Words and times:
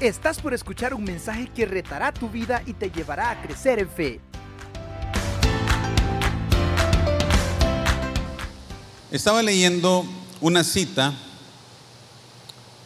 Estás 0.00 0.40
por 0.40 0.54
escuchar 0.54 0.94
un 0.94 1.02
mensaje 1.02 1.48
que 1.52 1.66
retará 1.66 2.12
tu 2.12 2.28
vida 2.28 2.62
y 2.66 2.72
te 2.72 2.88
llevará 2.88 3.32
a 3.32 3.42
crecer 3.42 3.80
en 3.80 3.88
fe. 3.88 4.20
Estaba 9.10 9.42
leyendo 9.42 10.04
una 10.40 10.62
cita 10.62 11.14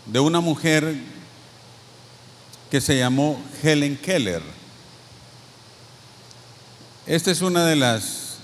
de 0.07 0.21
una 0.21 0.41
mujer 0.41 0.97
que 2.71 2.81
se 2.81 2.97
llamó 2.97 3.39
Helen 3.63 3.99
Keller. 3.99 4.43
Esta 7.05 7.31
es 7.31 7.43
una 7.43 7.67
de 7.67 7.77
las 7.77 8.39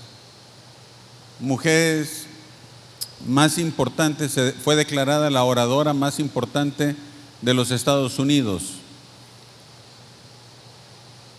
mujeres 1.39 2.27
más 3.25 3.57
importantes, 3.57 4.39
fue 4.63 4.75
declarada 4.75 5.31
la 5.31 5.43
oradora 5.43 5.95
más 5.95 6.19
importante 6.19 6.95
de 7.41 7.53
los 7.53 7.71
Estados 7.71 8.19
Unidos. 8.19 8.73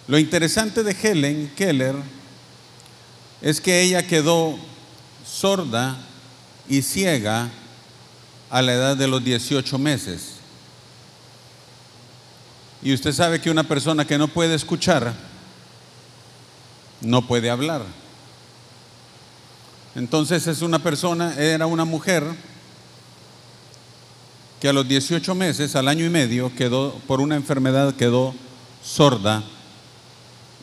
Lo 0.09 0.19
interesante 0.19 0.83
de 0.83 0.97
Helen 1.01 1.53
Keller 1.57 1.95
es 3.43 3.61
que 3.61 3.83
ella 3.83 4.07
quedó 4.07 4.59
sorda 5.25 5.97
y 6.69 6.83
ciega 6.83 7.49
a 8.51 8.63
la 8.63 8.73
edad 8.73 8.97
de 8.97 9.07
los 9.07 9.23
18 9.23 9.79
meses. 9.79 10.33
Y 12.83 12.93
usted 12.95 13.13
sabe 13.13 13.41
que 13.41 13.51
una 13.51 13.65
persona 13.65 14.07
que 14.07 14.19
no 14.19 14.29
puede 14.29 14.55
escuchar, 14.55 15.15
no 17.01 17.27
puede 17.27 17.51
hablar. 17.51 17.83
Entonces 19.95 20.47
es 20.47 20.63
una 20.63 20.79
persona, 20.79 21.35
era 21.37 21.67
una 21.67 21.85
mujer 21.85 22.25
que 24.61 24.69
a 24.69 24.73
los 24.75 24.87
18 24.87 25.35
meses, 25.35 25.75
al 25.75 25.89
año 25.89 26.05
y 26.05 26.11
medio, 26.11 26.55
quedó, 26.55 26.93
por 27.07 27.21
una 27.21 27.35
enfermedad, 27.35 27.95
quedó 27.95 28.35
sorda 28.85 29.43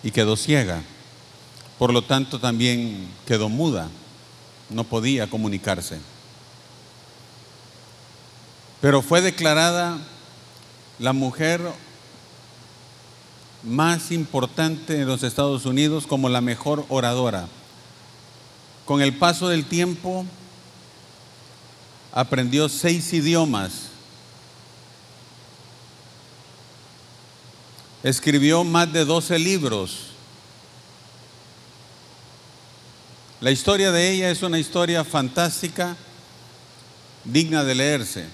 y 0.04 0.12
quedó 0.12 0.38
ciega. 0.38 0.84
Por 1.80 1.92
lo 1.92 2.04
tanto, 2.04 2.40
también 2.40 3.08
quedó 3.26 3.50
muda, 3.50 3.90
no 4.70 4.84
podía 4.84 5.30
comunicarse. 5.30 6.00
Pero 8.82 9.02
fue 9.02 9.22
declarada 9.22 9.98
la 11.00 11.14
mujer 11.14 11.62
más 13.64 14.12
importante 14.12 15.02
en 15.02 15.08
los 15.08 15.24
Estados 15.24 15.66
Unidos 15.66 16.06
como 16.06 16.30
la 16.30 16.42
mejor 16.42 16.86
oradora. 16.90 17.48
Con 18.86 19.02
el 19.02 19.18
paso 19.18 19.50
del 19.50 19.66
tiempo, 19.66 20.26
aprendió 22.12 22.70
seis 22.70 23.12
idiomas. 23.14 23.87
Escribió 28.08 28.64
más 28.64 28.94
de 28.94 29.04
12 29.04 29.38
libros. 29.38 29.98
La 33.42 33.52
historia 33.52 33.92
de 33.92 34.10
ella 34.10 34.30
es 34.32 34.44
una 34.44 34.60
historia 34.60 35.04
fantástica, 35.04 35.98
digna 37.26 37.66
de 37.66 37.76
leerse. 37.76 38.26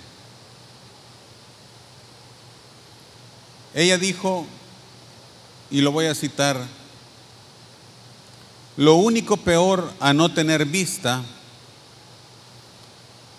Ella 3.73 3.97
dijo, 3.97 4.45
y 5.71 5.81
lo 5.81 5.91
voy 5.91 6.05
a 6.05 6.13
citar, 6.13 6.63
lo 8.77 8.93
único 8.93 9.37
peor 9.37 9.91
a 9.99 10.13
no 10.13 10.31
tener 10.31 10.65
vista 10.65 11.23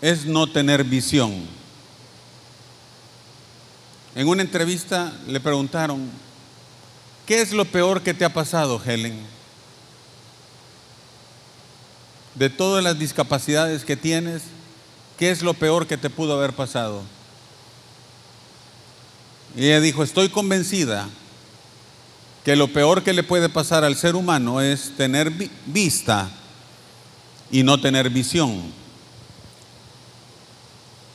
es 0.00 0.26
no 0.26 0.48
tener 0.48 0.82
visión. 0.82 1.63
En 4.14 4.28
una 4.28 4.42
entrevista 4.42 5.12
le 5.26 5.40
preguntaron, 5.40 6.08
¿qué 7.26 7.40
es 7.40 7.52
lo 7.52 7.64
peor 7.64 8.02
que 8.02 8.14
te 8.14 8.24
ha 8.24 8.32
pasado, 8.32 8.80
Helen? 8.84 9.18
De 12.36 12.48
todas 12.48 12.82
las 12.84 12.98
discapacidades 12.98 13.84
que 13.84 13.96
tienes, 13.96 14.42
¿qué 15.18 15.30
es 15.30 15.42
lo 15.42 15.54
peor 15.54 15.88
que 15.88 15.96
te 15.96 16.10
pudo 16.10 16.34
haber 16.34 16.52
pasado? 16.52 17.02
Y 19.56 19.66
ella 19.66 19.80
dijo, 19.80 20.04
estoy 20.04 20.28
convencida 20.28 21.08
que 22.44 22.54
lo 22.54 22.68
peor 22.68 23.02
que 23.02 23.14
le 23.14 23.22
puede 23.22 23.48
pasar 23.48 23.82
al 23.82 23.96
ser 23.96 24.14
humano 24.14 24.60
es 24.60 24.96
tener 24.96 25.32
vista 25.66 26.30
y 27.50 27.62
no 27.64 27.80
tener 27.80 28.10
visión. 28.10 28.62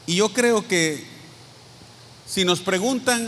Y 0.05 0.15
yo 0.15 0.29
creo 0.29 0.67
que 0.67 1.18
si 2.29 2.45
nos 2.45 2.59
preguntan, 2.59 3.27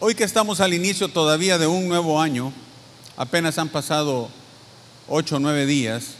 hoy 0.00 0.16
que 0.16 0.24
estamos 0.24 0.58
al 0.58 0.74
inicio 0.74 1.06
todavía 1.06 1.58
de 1.58 1.68
un 1.68 1.86
nuevo 1.86 2.20
año, 2.20 2.52
apenas 3.16 3.56
han 3.56 3.68
pasado 3.68 4.28
ocho 5.06 5.36
o 5.36 5.38
nueve 5.38 5.64
días, 5.64 6.14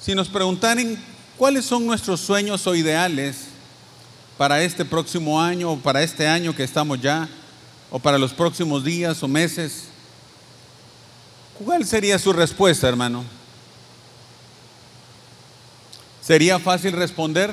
si 0.00 0.14
nos 0.14 0.28
preguntaran 0.28 0.96
cuáles 1.36 1.64
son 1.64 1.84
nuestros 1.84 2.20
sueños 2.20 2.64
o 2.68 2.76
ideales 2.76 3.46
para 4.38 4.62
este 4.62 4.84
próximo 4.84 5.42
año 5.42 5.72
o 5.72 5.78
para 5.78 6.00
este 6.00 6.28
año 6.28 6.54
que 6.54 6.62
estamos 6.62 7.00
ya, 7.00 7.28
o 7.90 7.98
para 7.98 8.16
los 8.16 8.32
próximos 8.32 8.84
días 8.84 9.20
o 9.24 9.26
meses, 9.26 9.86
¿cuál 11.58 11.84
sería 11.84 12.20
su 12.20 12.32
respuesta, 12.32 12.88
hermano? 12.88 13.24
¿Sería 16.22 16.60
fácil 16.60 16.92
responder? 16.92 17.52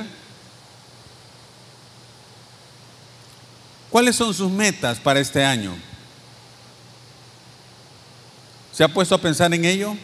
¿Cuáles 3.90 4.16
son 4.16 4.34
sus 4.34 4.52
metas 4.52 5.00
para 5.00 5.20
este 5.20 5.44
año? 5.44 5.76
¿Se 8.74 8.84
ha 8.84 8.94
puesto 8.94 9.16
a 9.16 9.22
pensar 9.22 9.54
en 9.54 9.66
ello? 9.66 9.96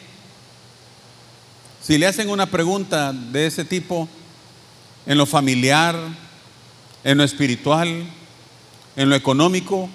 Si 1.82 1.98
le 1.98 2.08
hacen 2.08 2.30
una 2.30 2.46
pregunta 2.46 3.12
de 3.12 3.46
ese 3.46 3.66
tipo, 3.66 4.08
en 5.06 5.18
lo 5.18 5.26
familiar, 5.26 5.96
en 7.04 7.18
lo 7.18 7.24
espiritual, 7.24 8.08
en 8.96 9.10
lo 9.10 9.16
económico, 9.16 9.90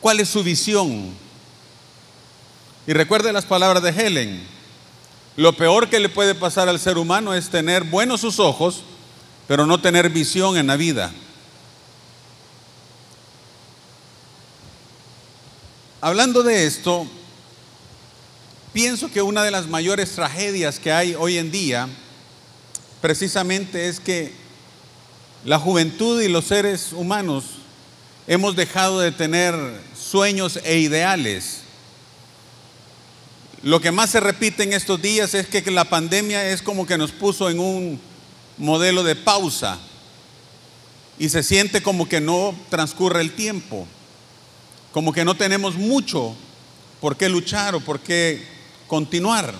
¿cuál 0.00 0.20
es 0.20 0.28
su 0.30 0.42
visión? 0.42 1.10
Y 2.86 2.92
recuerde 2.94 3.32
las 3.32 3.44
palabras 3.44 3.82
de 3.82 3.90
Helen, 3.90 4.42
lo 5.36 5.52
peor 5.52 5.88
que 5.88 6.00
le 6.00 6.08
puede 6.08 6.34
pasar 6.34 6.68
al 6.68 6.80
ser 6.80 6.98
humano 6.98 7.34
es 7.34 7.50
tener 7.50 7.84
buenos 7.84 8.22
sus 8.22 8.40
ojos, 8.40 8.82
pero 9.46 9.66
no 9.66 9.80
tener 9.80 10.08
visión 10.08 10.56
en 10.56 10.66
la 10.66 10.76
vida. 10.76 11.12
Hablando 16.02 16.42
de 16.42 16.64
esto, 16.64 17.06
pienso 18.72 19.10
que 19.10 19.20
una 19.20 19.42
de 19.42 19.50
las 19.50 19.68
mayores 19.68 20.12
tragedias 20.12 20.78
que 20.78 20.90
hay 20.90 21.14
hoy 21.14 21.36
en 21.36 21.50
día 21.50 21.90
precisamente 23.02 23.86
es 23.86 24.00
que 24.00 24.32
la 25.44 25.58
juventud 25.58 26.22
y 26.22 26.28
los 26.28 26.46
seres 26.46 26.94
humanos 26.94 27.44
hemos 28.26 28.56
dejado 28.56 29.00
de 29.00 29.12
tener 29.12 29.54
sueños 29.94 30.58
e 30.64 30.78
ideales. 30.78 31.64
Lo 33.62 33.82
que 33.82 33.92
más 33.92 34.08
se 34.08 34.20
repite 34.20 34.62
en 34.62 34.72
estos 34.72 35.02
días 35.02 35.34
es 35.34 35.48
que 35.48 35.70
la 35.70 35.84
pandemia 35.84 36.48
es 36.48 36.62
como 36.62 36.86
que 36.86 36.96
nos 36.96 37.12
puso 37.12 37.50
en 37.50 37.60
un 37.60 38.00
modelo 38.56 39.02
de 39.02 39.16
pausa 39.16 39.78
y 41.18 41.28
se 41.28 41.42
siente 41.42 41.82
como 41.82 42.08
que 42.08 42.22
no 42.22 42.54
transcurre 42.70 43.20
el 43.20 43.32
tiempo 43.34 43.86
como 44.92 45.12
que 45.12 45.24
no 45.24 45.36
tenemos 45.36 45.76
mucho 45.76 46.34
por 47.00 47.16
qué 47.16 47.28
luchar 47.28 47.74
o 47.74 47.80
por 47.80 48.00
qué 48.00 48.46
continuar. 48.86 49.54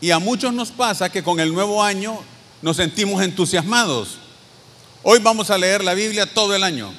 Y 0.00 0.10
a 0.10 0.18
muchos 0.18 0.52
nos 0.52 0.70
pasa 0.70 1.10
que 1.10 1.22
con 1.22 1.38
el 1.38 1.52
nuevo 1.52 1.82
año 1.82 2.18
nos 2.60 2.76
sentimos 2.76 3.22
entusiasmados. 3.22 4.18
Hoy 5.04 5.20
vamos 5.20 5.50
a 5.50 5.58
leer 5.58 5.84
la 5.84 5.94
Biblia 5.94 6.26
todo 6.26 6.54
el 6.54 6.64
año. 6.64 6.92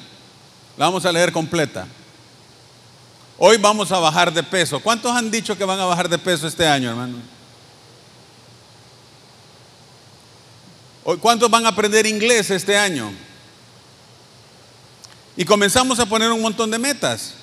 La 0.76 0.86
vamos 0.86 1.04
a 1.04 1.12
leer 1.12 1.30
completa. 1.30 1.86
Hoy 3.36 3.58
vamos 3.58 3.92
a 3.92 3.98
bajar 3.98 4.32
de 4.32 4.42
peso. 4.42 4.80
¿Cuántos 4.80 5.14
han 5.14 5.30
dicho 5.30 5.56
que 5.56 5.64
van 5.64 5.80
a 5.80 5.84
bajar 5.84 6.08
de 6.08 6.18
peso 6.18 6.46
este 6.46 6.66
año, 6.66 6.90
hermano? 6.90 7.18
¿Cuántos 11.20 11.50
van 11.50 11.66
a 11.66 11.70
aprender 11.70 12.06
inglés 12.06 12.50
este 12.50 12.78
año? 12.78 13.12
Y 15.36 15.44
comenzamos 15.44 15.98
a 15.98 16.06
poner 16.06 16.30
un 16.30 16.40
montón 16.40 16.70
de 16.70 16.78
metas, 16.78 17.34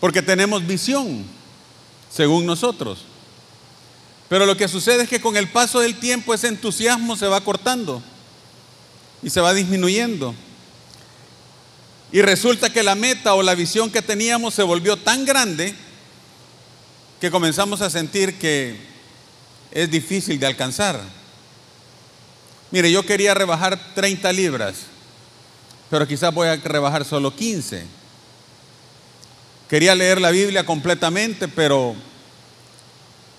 porque 0.00 0.22
tenemos 0.22 0.66
visión, 0.66 1.24
según 2.10 2.46
nosotros. 2.46 3.00
Pero 4.28 4.46
lo 4.46 4.56
que 4.56 4.68
sucede 4.68 5.04
es 5.04 5.08
que 5.08 5.20
con 5.20 5.36
el 5.36 5.48
paso 5.48 5.80
del 5.80 5.98
tiempo 5.98 6.34
ese 6.34 6.48
entusiasmo 6.48 7.16
se 7.16 7.26
va 7.26 7.40
cortando 7.40 8.02
y 9.22 9.30
se 9.30 9.40
va 9.40 9.54
disminuyendo. 9.54 10.34
Y 12.12 12.22
resulta 12.22 12.70
que 12.70 12.82
la 12.82 12.94
meta 12.94 13.34
o 13.34 13.42
la 13.42 13.54
visión 13.54 13.90
que 13.90 14.02
teníamos 14.02 14.54
se 14.54 14.62
volvió 14.62 14.96
tan 14.96 15.24
grande 15.24 15.74
que 17.20 17.30
comenzamos 17.30 17.80
a 17.80 17.90
sentir 17.90 18.38
que 18.38 18.78
es 19.70 19.90
difícil 19.90 20.38
de 20.38 20.46
alcanzar. 20.46 21.00
Mire, 22.70 22.90
yo 22.90 23.04
quería 23.04 23.34
rebajar 23.34 23.94
30 23.94 24.32
libras, 24.32 24.76
pero 25.90 26.06
quizás 26.06 26.32
voy 26.32 26.48
a 26.48 26.56
rebajar 26.56 27.04
solo 27.04 27.34
15. 27.34 27.84
Quería 29.68 29.94
leer 29.94 30.20
la 30.20 30.30
Biblia 30.30 30.64
completamente, 30.64 31.48
pero 31.48 31.94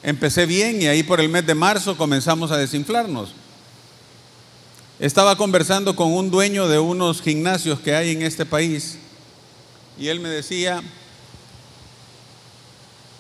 empecé 0.04 0.46
bien 0.46 0.82
y 0.82 0.88
ahí 0.88 1.04
por 1.04 1.20
el 1.20 1.30
mes 1.30 1.46
de 1.46 1.56
marzo 1.56 1.98
comenzamos 1.98 2.52
a 2.52 2.58
desinflarnos. 2.58 3.32
Estaba 5.00 5.38
conversando 5.38 5.96
con 5.96 6.14
un 6.14 6.30
dueño 6.30 6.68
de 6.68 6.80
unos 6.80 7.22
gimnasios 7.22 7.80
que 7.80 7.96
hay 7.96 8.12
en 8.12 8.22
este 8.22 8.46
país 8.46 8.98
y 9.98 10.08
él 10.08 10.20
me 10.20 10.30
decía 10.30 10.82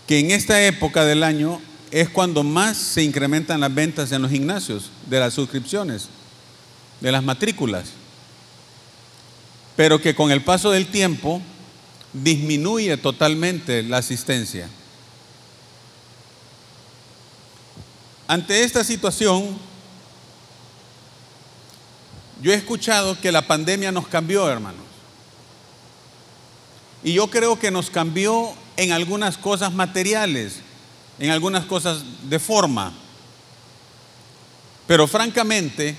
que 0.08 0.20
en 0.20 0.32
esta 0.32 0.66
época 0.66 1.06
del 1.06 1.24
año 1.24 1.62
es 1.92 2.10
cuando 2.10 2.44
más 2.44 2.78
se 2.78 3.04
incrementan 3.04 3.60
las 3.60 3.74
ventas 3.74 4.12
en 4.12 4.22
los 4.22 4.32
gimnasios, 4.32 4.90
de 5.08 5.20
las 5.20 5.34
suscripciones, 5.34 6.08
de 7.00 7.12
las 7.12 7.24
matrículas. 7.24 7.90
Pero 9.80 10.02
que 10.02 10.14
con 10.14 10.30
el 10.30 10.44
paso 10.44 10.72
del 10.72 10.88
tiempo 10.88 11.42
disminuye 12.12 12.98
totalmente 12.98 13.82
la 13.82 14.00
asistencia. 14.00 14.68
Ante 18.28 18.66
esta 18.66 18.84
situación, 18.84 19.58
yo 22.42 22.52
he 22.52 22.56
escuchado 22.56 23.18
que 23.22 23.32
la 23.32 23.48
pandemia 23.48 23.94
nos 23.94 24.06
cambió, 24.10 24.50
hermanos. 24.50 24.84
Y 27.02 27.14
yo 27.14 27.30
creo 27.30 27.58
que 27.58 27.72
nos 27.72 27.90
cambió 27.90 28.54
en 28.76 28.92
algunas 28.92 29.38
cosas 29.38 29.72
materiales, 29.72 30.56
en 31.20 31.30
algunas 31.30 31.64
cosas 31.64 32.04
de 32.24 32.40
forma. 32.40 32.92
Pero 34.88 35.08
francamente, 35.08 35.96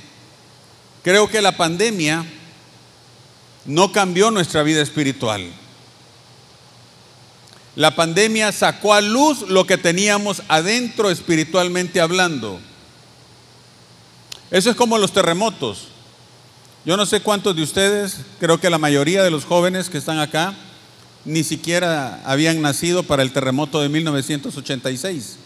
creo 1.02 1.30
que 1.30 1.40
la 1.40 1.56
pandemia 1.56 2.26
no 3.64 3.92
cambió 3.92 4.30
nuestra 4.30 4.62
vida 4.62 4.82
espiritual. 4.82 5.50
La 7.76 7.94
pandemia 7.94 8.52
sacó 8.52 8.94
a 8.94 9.00
luz 9.00 9.42
lo 9.48 9.66
que 9.66 9.78
teníamos 9.78 10.42
adentro 10.48 11.10
espiritualmente 11.10 12.00
hablando. 12.00 12.60
Eso 14.50 14.70
es 14.70 14.76
como 14.76 14.98
los 14.98 15.12
terremotos. 15.12 15.88
Yo 16.84 16.96
no 16.96 17.06
sé 17.06 17.20
cuántos 17.20 17.54
de 17.54 17.62
ustedes, 17.62 18.18
creo 18.40 18.58
que 18.58 18.70
la 18.70 18.78
mayoría 18.78 19.22
de 19.22 19.30
los 19.30 19.44
jóvenes 19.44 19.88
que 19.88 19.98
están 19.98 20.18
acá, 20.18 20.54
ni 21.24 21.44
siquiera 21.44 22.22
habían 22.24 22.60
nacido 22.62 23.02
para 23.02 23.22
el 23.22 23.32
terremoto 23.32 23.80
de 23.80 23.88
1986. 23.88 25.36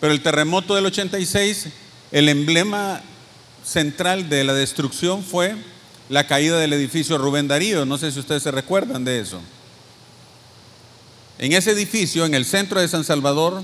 Pero 0.00 0.12
el 0.12 0.22
terremoto 0.22 0.74
del 0.74 0.86
86, 0.86 1.68
el 2.12 2.28
emblema 2.28 3.00
central 3.64 4.28
de 4.28 4.44
la 4.44 4.52
destrucción 4.52 5.24
fue 5.24 5.56
la 6.08 6.26
caída 6.26 6.58
del 6.58 6.72
edificio 6.72 7.18
Rubén 7.18 7.48
Darío. 7.48 7.84
No 7.84 7.98
sé 7.98 8.12
si 8.12 8.20
ustedes 8.20 8.42
se 8.42 8.50
recuerdan 8.50 9.04
de 9.04 9.20
eso. 9.20 9.40
En 11.38 11.52
ese 11.52 11.72
edificio, 11.72 12.24
en 12.24 12.34
el 12.34 12.44
centro 12.44 12.80
de 12.80 12.88
San 12.88 13.04
Salvador, 13.04 13.62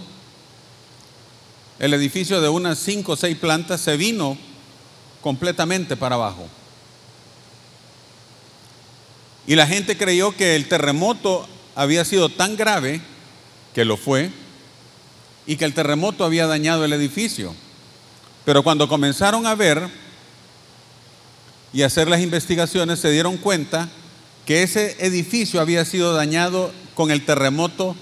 el 1.78 1.94
edificio 1.94 2.40
de 2.40 2.48
unas 2.48 2.78
cinco 2.78 3.12
o 3.12 3.16
seis 3.16 3.36
plantas 3.36 3.80
se 3.80 3.96
vino 3.96 4.36
completamente 5.20 5.96
para 5.96 6.16
abajo. 6.16 6.46
Y 9.46 9.56
la 9.56 9.66
gente 9.66 9.96
creyó 9.96 10.36
que 10.36 10.54
el 10.54 10.68
terremoto 10.68 11.48
había 11.74 12.04
sido 12.04 12.28
tan 12.28 12.56
grave, 12.56 13.00
que 13.74 13.84
lo 13.84 13.96
fue, 13.96 14.30
y 15.46 15.56
que 15.56 15.64
el 15.64 15.74
terremoto 15.74 16.24
había 16.24 16.46
dañado 16.46 16.84
el 16.84 16.92
edificio. 16.92 17.54
Pero 18.44 18.62
cuando 18.62 18.88
comenzaron 18.88 19.46
a 19.46 19.54
ver 19.54 19.88
y 21.72 21.82
hacer 21.82 22.08
las 22.08 22.20
investigaciones, 22.20 22.98
se 22.98 23.10
dieron 23.10 23.36
cuenta 23.36 23.88
que 24.46 24.62
ese 24.62 24.96
edificio 25.04 25.60
había 25.60 25.84
sido 25.84 26.14
dañado 26.14 26.72
con 26.94 27.10
el 27.10 27.24
terremoto 27.24 27.96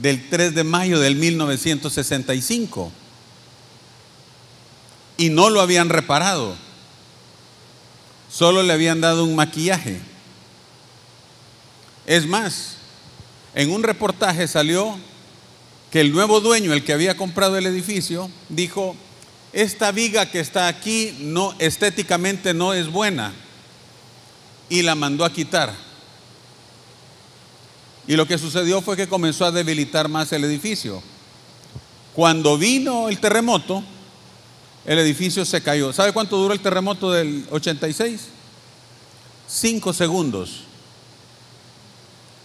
del 0.00 0.28
3 0.28 0.54
de 0.54 0.64
mayo 0.64 1.00
del 1.00 1.16
1965 1.16 2.92
y 5.16 5.30
no 5.30 5.50
lo 5.50 5.60
habían 5.60 5.88
reparado, 5.88 6.54
solo 8.30 8.62
le 8.62 8.72
habían 8.72 9.00
dado 9.00 9.24
un 9.24 9.34
maquillaje. 9.34 10.00
Es 12.06 12.26
más, 12.26 12.76
en 13.54 13.70
un 13.72 13.82
reportaje 13.82 14.46
salió 14.46 14.96
que 15.90 16.00
el 16.00 16.12
nuevo 16.12 16.40
dueño, 16.40 16.72
el 16.72 16.84
que 16.84 16.92
había 16.92 17.16
comprado 17.16 17.58
el 17.58 17.66
edificio, 17.66 18.30
dijo, 18.48 18.94
esta 19.52 19.92
viga 19.92 20.30
que 20.30 20.40
está 20.40 20.68
aquí 20.68 21.16
no 21.20 21.54
estéticamente 21.58 22.54
no 22.54 22.74
es 22.74 22.90
buena 22.90 23.32
y 24.68 24.82
la 24.82 24.94
mandó 24.94 25.24
a 25.24 25.32
quitar. 25.32 25.74
Y 28.06 28.16
lo 28.16 28.26
que 28.26 28.38
sucedió 28.38 28.80
fue 28.80 28.96
que 28.96 29.08
comenzó 29.08 29.44
a 29.44 29.50
debilitar 29.50 30.08
más 30.08 30.32
el 30.32 30.44
edificio. 30.44 31.02
Cuando 32.14 32.56
vino 32.58 33.08
el 33.08 33.20
terremoto, 33.20 33.82
el 34.84 34.98
edificio 34.98 35.44
se 35.44 35.62
cayó. 35.62 35.92
¿Sabe 35.92 36.12
cuánto 36.12 36.38
duró 36.38 36.54
el 36.54 36.60
terremoto 36.60 37.12
del 37.12 37.46
86? 37.50 38.28
Cinco 39.46 39.92
segundos. 39.92 40.62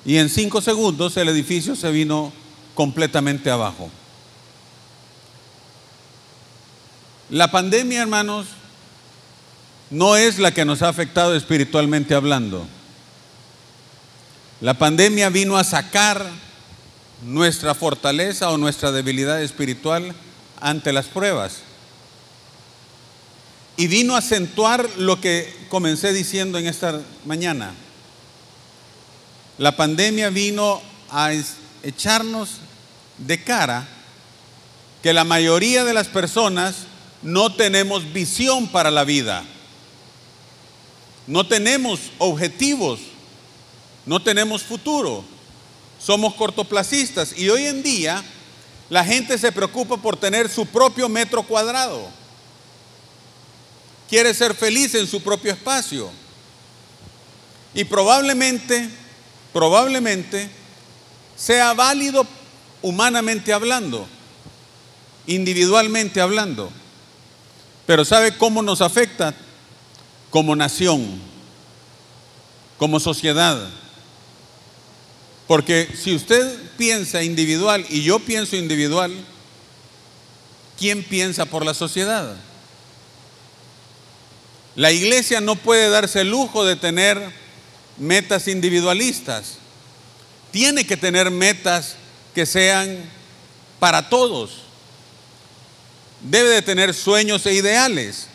Y 0.05 0.17
en 0.17 0.29
cinco 0.29 0.61
segundos 0.61 1.15
el 1.17 1.29
edificio 1.29 1.75
se 1.75 1.91
vino 1.91 2.33
completamente 2.75 3.49
abajo. 3.49 3.89
La 7.33 7.49
pandemia, 7.49 8.03
hermanos, 8.03 8.45
no 9.89 10.15
es 10.17 10.37
la 10.37 10.53
que 10.53 10.65
nos 10.65 10.83
ha 10.83 10.89
afectado 10.89 11.35
espiritualmente 11.35 12.13
hablando. 12.13 12.67
La 14.61 14.75
pandemia 14.75 15.29
vino 15.29 15.57
a 15.57 15.63
sacar 15.63 16.29
nuestra 17.23 17.73
fortaleza 17.73 18.51
o 18.51 18.59
nuestra 18.59 18.91
debilidad 18.91 19.41
espiritual 19.41 20.13
ante 20.61 20.93
las 20.93 21.07
pruebas. 21.07 21.63
Y 23.77 23.87
vino 23.87 24.13
a 24.13 24.19
acentuar 24.19 24.87
lo 24.97 25.19
que 25.19 25.51
comencé 25.69 26.13
diciendo 26.13 26.59
en 26.59 26.67
esta 26.67 27.01
mañana. 27.25 27.73
La 29.57 29.75
pandemia 29.75 30.29
vino 30.29 30.83
a 31.09 31.31
echarnos 31.81 32.57
de 33.17 33.43
cara 33.43 33.87
que 35.01 35.13
la 35.13 35.23
mayoría 35.23 35.83
de 35.83 35.95
las 35.95 36.09
personas 36.09 36.92
no 37.23 37.53
tenemos 37.53 38.11
visión 38.11 38.67
para 38.67 38.91
la 38.91 39.03
vida. 39.03 39.43
No 41.25 41.47
tenemos 41.47 41.99
objetivos. 42.17 42.99
No 44.05 44.21
tenemos 44.21 44.63
futuro. 44.63 45.23
Somos 45.99 46.35
cortoplacistas. 46.35 47.37
Y 47.37 47.49
hoy 47.49 47.65
en 47.65 47.81
día 47.83 48.23
la 48.89 49.05
gente 49.05 49.37
se 49.37 49.51
preocupa 49.51 49.97
por 49.97 50.17
tener 50.17 50.49
su 50.49 50.65
propio 50.65 51.07
metro 51.09 51.43
cuadrado 51.43 52.11
quiere 54.13 54.31
ser 54.35 54.53
feliz 54.53 54.93
en 54.93 55.07
su 55.07 55.23
propio 55.23 55.51
espacio. 55.51 56.11
Y 57.73 57.83
probablemente, 57.83 58.87
probablemente 59.51 60.47
sea 61.35 61.73
válido 61.73 62.27
humanamente 62.83 63.51
hablando, 63.51 64.07
individualmente 65.25 66.21
hablando. 66.21 66.71
Pero 67.85 68.05
¿sabe 68.05 68.37
cómo 68.37 68.61
nos 68.61 68.81
afecta? 68.81 69.33
Como 70.29 70.55
nación, 70.55 71.19
como 72.77 72.99
sociedad. 72.99 73.69
Porque 75.47 75.89
si 75.95 76.15
usted 76.15 76.57
piensa 76.77 77.23
individual 77.23 77.85
y 77.89 78.03
yo 78.03 78.19
pienso 78.19 78.55
individual, 78.55 79.11
¿quién 80.79 81.03
piensa 81.03 81.45
por 81.45 81.65
la 81.65 81.73
sociedad? 81.73 82.35
La 84.75 84.91
iglesia 84.91 85.41
no 85.41 85.55
puede 85.55 85.89
darse 85.89 86.21
el 86.21 86.29
lujo 86.29 86.65
de 86.65 86.75
tener 86.75 87.21
metas 87.97 88.47
individualistas. 88.47 89.57
Tiene 90.51 90.85
que 90.85 90.97
tener 90.97 91.29
metas 91.29 91.95
que 92.33 92.45
sean 92.45 92.97
para 93.79 94.09
todos. 94.09 94.62
Debe 96.23 96.49
de 96.49 96.61
tener 96.61 96.93
sueños 96.93 97.45
e 97.45 97.53
ideales. 97.53 98.27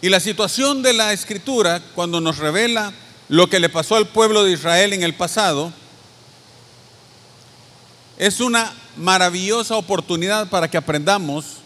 Y 0.00 0.08
la 0.08 0.20
situación 0.20 0.82
de 0.82 0.92
la 0.92 1.12
escritura, 1.12 1.82
cuando 1.94 2.20
nos 2.20 2.38
revela 2.38 2.92
lo 3.28 3.50
que 3.50 3.60
le 3.60 3.68
pasó 3.68 3.96
al 3.96 4.08
pueblo 4.08 4.44
de 4.44 4.52
Israel 4.52 4.92
en 4.92 5.02
el 5.02 5.14
pasado, 5.14 5.72
es 8.16 8.40
una 8.40 8.72
maravillosa 8.96 9.76
oportunidad 9.76 10.48
para 10.48 10.68
que 10.68 10.76
aprendamos 10.76 11.58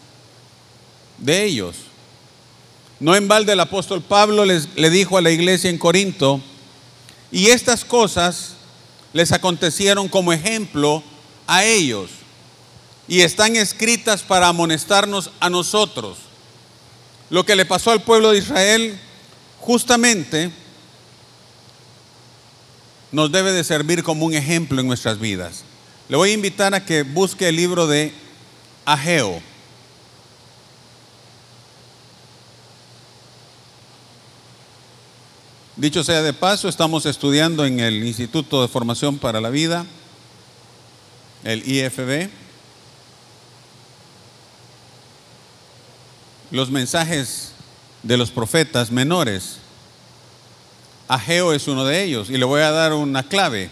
de 1.17 1.43
ellos. 1.45 1.75
No 2.99 3.15
en 3.15 3.27
balde 3.27 3.53
el 3.53 3.59
apóstol 3.59 4.01
Pablo 4.01 4.45
les, 4.45 4.69
le 4.75 4.89
dijo 4.89 5.17
a 5.17 5.21
la 5.21 5.31
iglesia 5.31 5.69
en 5.69 5.77
Corinto, 5.77 6.41
y 7.31 7.47
estas 7.47 7.85
cosas 7.85 8.53
les 9.13 9.31
acontecieron 9.31 10.07
como 10.07 10.33
ejemplo 10.33 11.03
a 11.47 11.63
ellos. 11.63 12.09
Y 13.07 13.21
están 13.21 13.55
escritas 13.55 14.23
para 14.23 14.47
amonestarnos 14.47 15.31
a 15.39 15.49
nosotros. 15.49 16.17
Lo 17.29 17.45
que 17.45 17.55
le 17.55 17.65
pasó 17.65 17.91
al 17.91 18.03
pueblo 18.03 18.31
de 18.31 18.37
Israel 18.37 18.99
justamente 19.59 20.51
nos 23.11 23.31
debe 23.31 23.51
de 23.51 23.63
servir 23.63 24.03
como 24.03 24.25
un 24.25 24.33
ejemplo 24.33 24.81
en 24.81 24.87
nuestras 24.87 25.19
vidas. 25.19 25.63
Le 26.09 26.17
voy 26.17 26.31
a 26.31 26.33
invitar 26.33 26.73
a 26.73 26.85
que 26.85 27.03
busque 27.03 27.49
el 27.49 27.55
libro 27.55 27.87
de 27.87 28.13
Ageo. 28.85 29.41
Dicho 35.75 36.03
sea 36.03 36.21
de 36.21 36.33
paso, 36.33 36.69
estamos 36.69 37.05
estudiando 37.05 37.65
en 37.65 37.79
el 37.79 38.03
Instituto 38.03 38.61
de 38.61 38.67
Formación 38.67 39.17
para 39.17 39.41
la 39.41 39.49
Vida, 39.49 39.85
el 41.43 41.67
IFB, 41.67 42.29
los 46.53 46.69
mensajes 46.69 47.51
de 48.03 48.15
los 48.15 48.29
profetas 48.29 48.91
menores. 48.91 49.57
Ageo 51.07 51.51
es 51.51 51.67
uno 51.67 51.83
de 51.83 52.03
ellos 52.03 52.29
y 52.29 52.37
le 52.37 52.45
voy 52.45 52.61
a 52.61 52.69
dar 52.69 52.93
una 52.93 53.23
clave. 53.23 53.71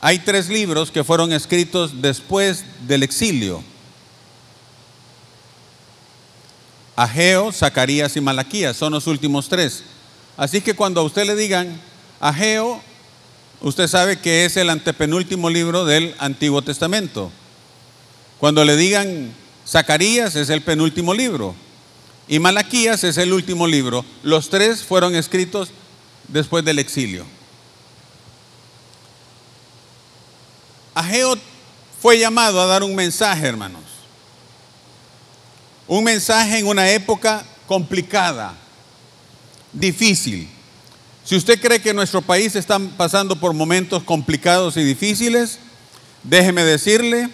Hay 0.00 0.20
tres 0.20 0.48
libros 0.48 0.92
que 0.92 1.02
fueron 1.02 1.32
escritos 1.32 2.00
después 2.00 2.64
del 2.86 3.02
exilio. 3.02 3.60
Ageo, 6.94 7.50
Zacarías 7.50 8.16
y 8.16 8.20
Malaquías 8.20 8.76
son 8.76 8.92
los 8.92 9.08
últimos 9.08 9.48
tres. 9.48 9.82
Así 10.36 10.60
que 10.60 10.74
cuando 10.74 11.00
a 11.00 11.04
usted 11.04 11.26
le 11.26 11.34
digan 11.34 11.80
Ageo, 12.20 12.80
usted 13.60 13.88
sabe 13.88 14.20
que 14.20 14.44
es 14.44 14.56
el 14.56 14.70
antepenúltimo 14.70 15.50
libro 15.50 15.84
del 15.84 16.14
Antiguo 16.20 16.62
Testamento. 16.62 17.32
Cuando 18.38 18.64
le 18.64 18.76
digan 18.76 19.34
Zacarías 19.70 20.34
es 20.34 20.50
el 20.50 20.62
penúltimo 20.62 21.14
libro 21.14 21.54
y 22.26 22.40
Malaquías 22.40 23.04
es 23.04 23.18
el 23.18 23.32
último 23.32 23.68
libro. 23.68 24.04
Los 24.24 24.50
tres 24.50 24.82
fueron 24.82 25.14
escritos 25.14 25.70
después 26.26 26.64
del 26.64 26.80
exilio. 26.80 27.24
Ageo 30.92 31.36
fue 32.02 32.18
llamado 32.18 32.60
a 32.60 32.66
dar 32.66 32.82
un 32.82 32.96
mensaje, 32.96 33.46
hermanos. 33.46 33.84
Un 35.86 36.02
mensaje 36.02 36.58
en 36.58 36.66
una 36.66 36.90
época 36.90 37.44
complicada, 37.68 38.54
difícil. 39.72 40.48
Si 41.24 41.36
usted 41.36 41.60
cree 41.60 41.80
que 41.80 41.94
nuestro 41.94 42.22
país 42.22 42.56
está 42.56 42.80
pasando 42.96 43.36
por 43.38 43.52
momentos 43.52 44.02
complicados 44.02 44.76
y 44.76 44.82
difíciles, 44.82 45.60
déjeme 46.24 46.64
decirle 46.64 47.30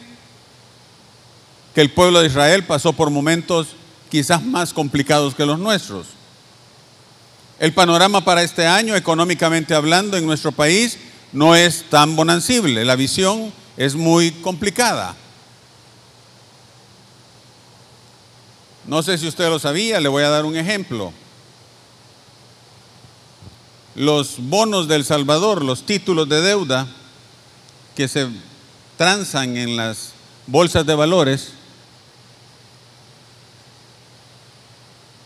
que 1.76 1.82
el 1.82 1.90
pueblo 1.90 2.20
de 2.20 2.28
Israel 2.28 2.64
pasó 2.64 2.94
por 2.94 3.10
momentos 3.10 3.76
quizás 4.10 4.42
más 4.42 4.72
complicados 4.72 5.34
que 5.34 5.44
los 5.44 5.58
nuestros. 5.58 6.06
El 7.58 7.74
panorama 7.74 8.24
para 8.24 8.42
este 8.42 8.66
año, 8.66 8.96
económicamente 8.96 9.74
hablando, 9.74 10.16
en 10.16 10.24
nuestro 10.24 10.52
país 10.52 10.96
no 11.34 11.54
es 11.54 11.84
tan 11.90 12.16
bonancible. 12.16 12.82
La 12.86 12.96
visión 12.96 13.52
es 13.76 13.94
muy 13.94 14.30
complicada. 14.30 15.14
No 18.86 19.02
sé 19.02 19.18
si 19.18 19.28
usted 19.28 19.50
lo 19.50 19.58
sabía, 19.58 20.00
le 20.00 20.08
voy 20.08 20.22
a 20.22 20.30
dar 20.30 20.46
un 20.46 20.56
ejemplo 20.56 21.12
los 23.94 24.36
bonos 24.38 24.88
del 24.88 25.04
Salvador, 25.04 25.62
los 25.62 25.84
títulos 25.84 26.26
de 26.26 26.40
deuda 26.40 26.86
que 27.94 28.08
se 28.08 28.28
transan 28.96 29.58
en 29.58 29.76
las 29.76 30.12
bolsas 30.46 30.86
de 30.86 30.94
valores, 30.94 31.55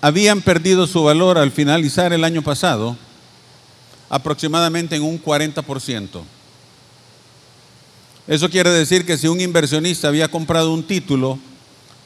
habían 0.00 0.40
perdido 0.40 0.86
su 0.86 1.02
valor 1.02 1.38
al 1.38 1.50
finalizar 1.50 2.12
el 2.12 2.24
año 2.24 2.42
pasado 2.42 2.96
aproximadamente 4.08 4.96
en 4.96 5.02
un 5.02 5.22
40%. 5.22 6.22
Eso 8.26 8.48
quiere 8.48 8.70
decir 8.70 9.06
que 9.06 9.18
si 9.18 9.28
un 9.28 9.40
inversionista 9.40 10.08
había 10.08 10.28
comprado 10.28 10.72
un 10.72 10.82
título 10.82 11.38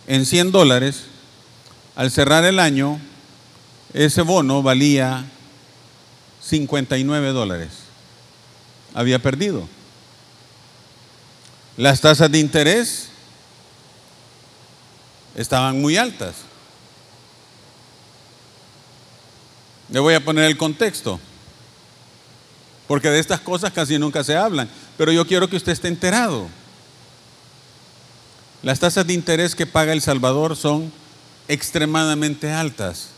en 0.06 0.26
100 0.26 0.52
dólares, 0.52 1.04
al 1.96 2.10
cerrar 2.10 2.44
el 2.44 2.58
año, 2.58 3.00
ese 3.92 4.22
bono 4.22 4.62
valía 4.62 5.24
59 6.42 7.28
dólares. 7.28 7.70
Había 8.92 9.20
perdido. 9.20 9.68
Las 11.76 12.00
tasas 12.00 12.30
de 12.30 12.38
interés 12.38 13.08
estaban 15.34 15.80
muy 15.80 15.96
altas. 15.96 16.36
Le 19.94 20.00
voy 20.00 20.14
a 20.14 20.24
poner 20.24 20.46
el 20.46 20.56
contexto, 20.56 21.20
porque 22.88 23.10
de 23.10 23.20
estas 23.20 23.38
cosas 23.38 23.72
casi 23.72 23.96
nunca 23.96 24.24
se 24.24 24.36
hablan, 24.36 24.68
pero 24.98 25.12
yo 25.12 25.24
quiero 25.24 25.48
que 25.48 25.54
usted 25.54 25.70
esté 25.70 25.86
enterado. 25.86 26.48
Las 28.64 28.80
tasas 28.80 29.06
de 29.06 29.12
interés 29.12 29.54
que 29.54 29.66
paga 29.66 29.92
El 29.92 30.02
Salvador 30.02 30.56
son 30.56 30.92
extremadamente 31.46 32.50
altas. 32.50 33.10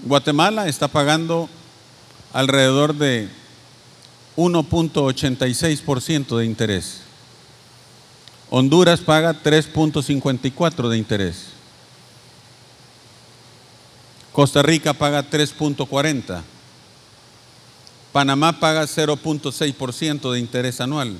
Guatemala 0.00 0.68
está 0.68 0.88
pagando 0.88 1.50
alrededor 2.32 2.94
de 2.94 3.28
1.86% 4.38 6.38
de 6.38 6.46
interés. 6.46 7.02
Honduras 8.48 9.00
paga 9.00 9.34
3.54 9.34 10.88
de 10.88 10.96
interés. 10.96 11.57
Costa 14.38 14.62
Rica 14.62 14.92
paga 14.92 15.28
3.40. 15.28 16.42
Panamá 18.12 18.60
paga 18.60 18.84
0.6% 18.84 20.30
de 20.30 20.38
interés 20.38 20.80
anual. 20.80 21.18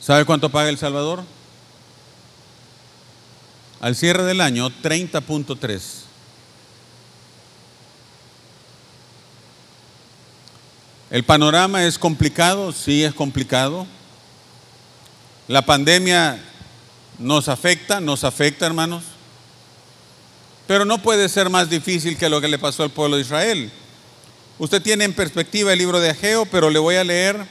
¿Sabe 0.00 0.24
cuánto 0.24 0.48
paga 0.48 0.68
El 0.68 0.78
Salvador? 0.78 1.24
Al 3.80 3.96
cierre 3.96 4.22
del 4.22 4.40
año, 4.40 4.70
30.3. 4.70 5.80
El 11.10 11.24
panorama 11.24 11.84
es 11.84 11.98
complicado, 11.98 12.70
sí 12.70 13.02
es 13.02 13.12
complicado. 13.12 13.88
La 15.48 15.66
pandemia 15.66 16.40
nos 17.18 17.48
afecta, 17.48 18.00
nos 18.00 18.22
afecta, 18.22 18.66
hermanos. 18.66 19.02
Pero 20.70 20.84
no 20.84 21.02
puede 21.02 21.28
ser 21.28 21.50
más 21.50 21.68
difícil 21.68 22.16
que 22.16 22.28
lo 22.28 22.40
que 22.40 22.46
le 22.46 22.56
pasó 22.56 22.84
al 22.84 22.92
pueblo 22.92 23.16
de 23.16 23.22
Israel. 23.22 23.72
Usted 24.56 24.80
tiene 24.80 25.02
en 25.02 25.12
perspectiva 25.12 25.72
el 25.72 25.80
libro 25.80 25.98
de 25.98 26.10
Ageo, 26.10 26.46
pero 26.46 26.70
le 26.70 26.78
voy 26.78 26.94
a 26.94 27.02
leer 27.02 27.44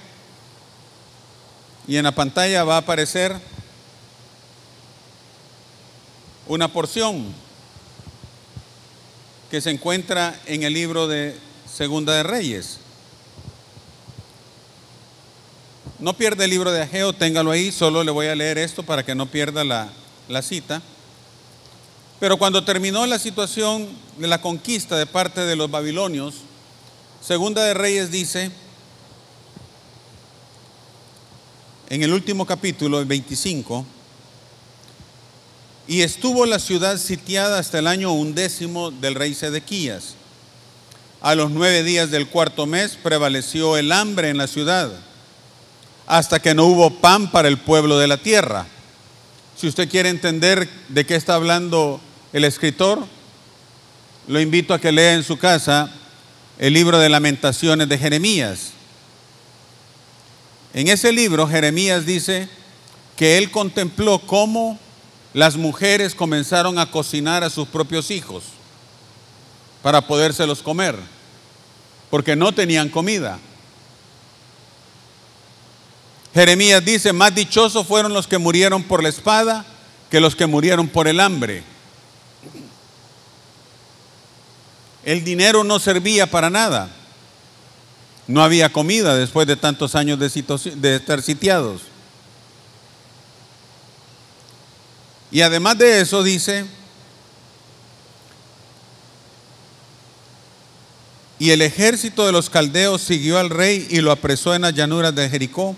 y 1.85 1.97
en 1.97 2.05
la 2.05 2.13
pantalla 2.15 2.63
va 2.63 2.75
a 2.75 2.77
aparecer 2.77 3.35
una 6.47 6.69
porción 6.69 7.33
que 9.51 9.59
se 9.59 9.71
encuentra 9.71 10.39
en 10.45 10.63
el 10.63 10.71
libro 10.71 11.09
de 11.09 11.35
Segunda 11.69 12.13
de 12.13 12.23
Reyes. 12.23 12.79
No 15.99 16.13
pierda 16.13 16.45
el 16.45 16.51
libro 16.51 16.71
de 16.71 16.83
Ageo, 16.83 17.11
téngalo 17.11 17.51
ahí, 17.51 17.73
solo 17.73 18.01
le 18.05 18.11
voy 18.11 18.27
a 18.27 18.35
leer 18.35 18.57
esto 18.57 18.83
para 18.83 19.03
que 19.03 19.13
no 19.13 19.25
pierda 19.25 19.65
la, 19.65 19.89
la 20.29 20.41
cita. 20.41 20.81
Pero 22.19 22.37
cuando 22.37 22.63
terminó 22.63 23.05
la 23.05 23.17
situación 23.17 23.87
de 24.17 24.27
la 24.27 24.41
conquista 24.41 24.97
de 24.97 25.05
parte 25.05 25.41
de 25.41 25.55
los 25.55 25.71
babilonios, 25.71 26.35
Segunda 27.21 27.63
de 27.63 27.73
Reyes 27.73 28.11
dice, 28.11 28.51
en 31.89 32.03
el 32.03 32.13
último 32.13 32.45
capítulo, 32.45 32.99
el 32.99 33.05
25, 33.05 33.85
y 35.87 36.01
estuvo 36.01 36.45
la 36.45 36.59
ciudad 36.59 36.97
sitiada 36.97 37.57
hasta 37.59 37.79
el 37.79 37.87
año 37.87 38.11
undécimo 38.13 38.91
del 38.91 39.15
rey 39.15 39.33
Sedequías. 39.33 40.15
A 41.21 41.35
los 41.35 41.51
nueve 41.51 41.83
días 41.83 42.11
del 42.11 42.27
cuarto 42.27 42.65
mes 42.65 42.97
prevaleció 43.01 43.75
el 43.75 43.91
hambre 43.91 44.29
en 44.29 44.37
la 44.37 44.47
ciudad 44.47 44.91
hasta 46.05 46.39
que 46.39 46.53
no 46.55 46.65
hubo 46.65 46.89
pan 46.89 47.29
para 47.31 47.47
el 47.47 47.57
pueblo 47.57 47.97
de 47.97 48.07
la 48.07 48.17
tierra. 48.17 48.65
Si 49.55 49.67
usted 49.67 49.89
quiere 49.89 50.09
entender 50.09 50.69
de 50.87 51.05
qué 51.05 51.15
está 51.15 51.35
hablando 51.35 51.99
el 52.33 52.43
escritor, 52.43 53.05
lo 54.27 54.39
invito 54.39 54.73
a 54.73 54.79
que 54.79 54.91
lea 54.91 55.15
en 55.15 55.23
su 55.23 55.37
casa 55.37 55.91
el 56.57 56.73
libro 56.73 56.99
de 56.99 57.09
lamentaciones 57.09 57.89
de 57.89 57.97
Jeremías. 57.97 58.71
En 60.73 60.87
ese 60.87 61.11
libro 61.11 61.47
Jeremías 61.47 62.05
dice 62.05 62.47
que 63.15 63.37
él 63.37 63.49
contempló 63.49 64.19
cómo 64.19 64.77
las 65.33 65.55
mujeres 65.55 66.13
comenzaron 66.15 66.79
a 66.79 66.91
cocinar 66.91 67.43
a 67.43 67.49
sus 67.49 67.67
propios 67.67 68.11
hijos 68.11 68.43
para 69.81 70.05
podérselos 70.05 70.61
comer, 70.61 70.95
porque 72.09 72.35
no 72.35 72.51
tenían 72.51 72.89
comida. 72.89 73.39
Jeremías 76.33 76.83
dice, 76.85 77.13
más 77.13 77.33
dichosos 77.33 77.87
fueron 77.87 78.13
los 78.13 78.27
que 78.27 78.37
murieron 78.37 78.83
por 78.83 79.01
la 79.01 79.09
espada 79.09 79.65
que 80.09 80.19
los 80.19 80.35
que 80.35 80.45
murieron 80.45 80.87
por 80.87 81.07
el 81.07 81.19
hambre. 81.19 81.63
El 85.09 85.23
dinero 85.23 85.63
no 85.63 85.79
servía 85.79 86.27
para 86.29 86.51
nada. 86.51 86.87
No 88.27 88.43
había 88.43 88.71
comida 88.71 89.15
después 89.15 89.47
de 89.47 89.55
tantos 89.55 89.95
años 89.95 90.19
de, 90.19 90.29
de 90.75 90.95
estar 90.97 91.23
sitiados. 91.23 91.81
Y 95.31 95.41
además 95.41 95.79
de 95.79 96.01
eso 96.01 96.21
dice, 96.21 96.63
y 101.39 101.49
el 101.49 101.63
ejército 101.63 102.27
de 102.27 102.31
los 102.31 102.51
caldeos 102.51 103.01
siguió 103.01 103.39
al 103.39 103.49
rey 103.49 103.87
y 103.89 104.01
lo 104.01 104.11
apresó 104.11 104.53
en 104.53 104.61
las 104.61 104.75
llanuras 104.75 105.15
de 105.15 105.27
Jericó, 105.27 105.75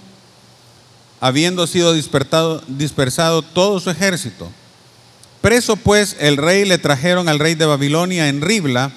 habiendo 1.21 1.67
sido 1.67 1.93
dispersado 1.93 3.41
todo 3.43 3.79
su 3.79 3.89
ejército. 3.91 4.51
Preso 5.39 5.77
pues 5.77 6.17
el 6.19 6.35
rey 6.35 6.65
le 6.65 6.77
trajeron 6.77 7.29
al 7.29 7.39
rey 7.39 7.55
de 7.55 7.65
Babilonia 7.65 8.27
en 8.27 8.41
Ribla 8.41 8.91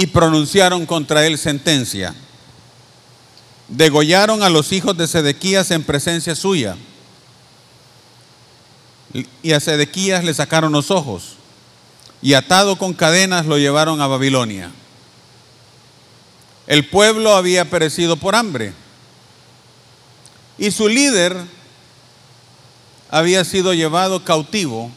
y 0.00 0.06
pronunciaron 0.06 0.86
contra 0.86 1.26
él 1.26 1.36
sentencia. 1.36 2.14
Degollaron 3.68 4.42
a 4.42 4.48
los 4.48 4.72
hijos 4.72 4.96
de 4.96 5.06
Sedequías 5.06 5.70
en 5.72 5.82
presencia 5.82 6.34
suya 6.34 6.74
y 9.42 9.52
a 9.52 9.60
Sedequías 9.60 10.24
le 10.24 10.32
sacaron 10.32 10.72
los 10.72 10.90
ojos 10.90 11.34
y 12.22 12.32
atado 12.32 12.76
con 12.76 12.94
cadenas 12.94 13.44
lo 13.44 13.58
llevaron 13.58 14.00
a 14.00 14.06
Babilonia. 14.06 14.70
El 16.66 16.88
pueblo 16.88 17.36
había 17.36 17.68
perecido 17.68 18.16
por 18.16 18.34
hambre 18.34 18.72
y 20.56 20.70
su 20.70 20.88
líder 20.88 21.36
había 23.10 23.44
sido 23.44 23.74
llevado 23.74 24.24
cautivo 24.24 24.90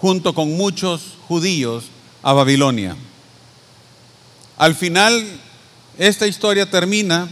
junto 0.00 0.34
con 0.34 0.56
muchos 0.56 1.02
judíos 1.28 1.84
a 2.22 2.32
Babilonia. 2.32 2.96
Al 4.56 4.74
final, 4.74 5.40
esta 5.98 6.26
historia 6.26 6.70
termina 6.70 7.28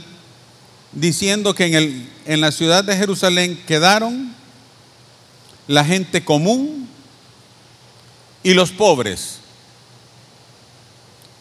diciendo 0.92 1.54
que 1.54 1.66
en, 1.66 1.74
el, 1.74 2.12
en 2.26 2.40
la 2.40 2.52
ciudad 2.52 2.84
de 2.84 2.96
Jerusalén 2.96 3.62
quedaron 3.66 4.34
la 5.66 5.84
gente 5.84 6.24
común 6.24 6.88
y 8.42 8.52
los 8.54 8.70
pobres. 8.70 9.38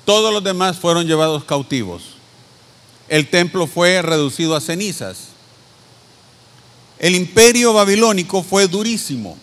Todos 0.05 0.33
los 0.33 0.43
demás 0.43 0.77
fueron 0.77 1.05
llevados 1.05 1.43
cautivos. 1.43 2.03
El 3.09 3.29
templo 3.29 3.67
fue 3.67 4.01
reducido 4.01 4.55
a 4.55 4.61
cenizas. 4.61 5.27
El 6.99 7.15
imperio 7.15 7.73
babilónico 7.73 8.43
fue 8.43 8.67
durísimo. 8.67 9.37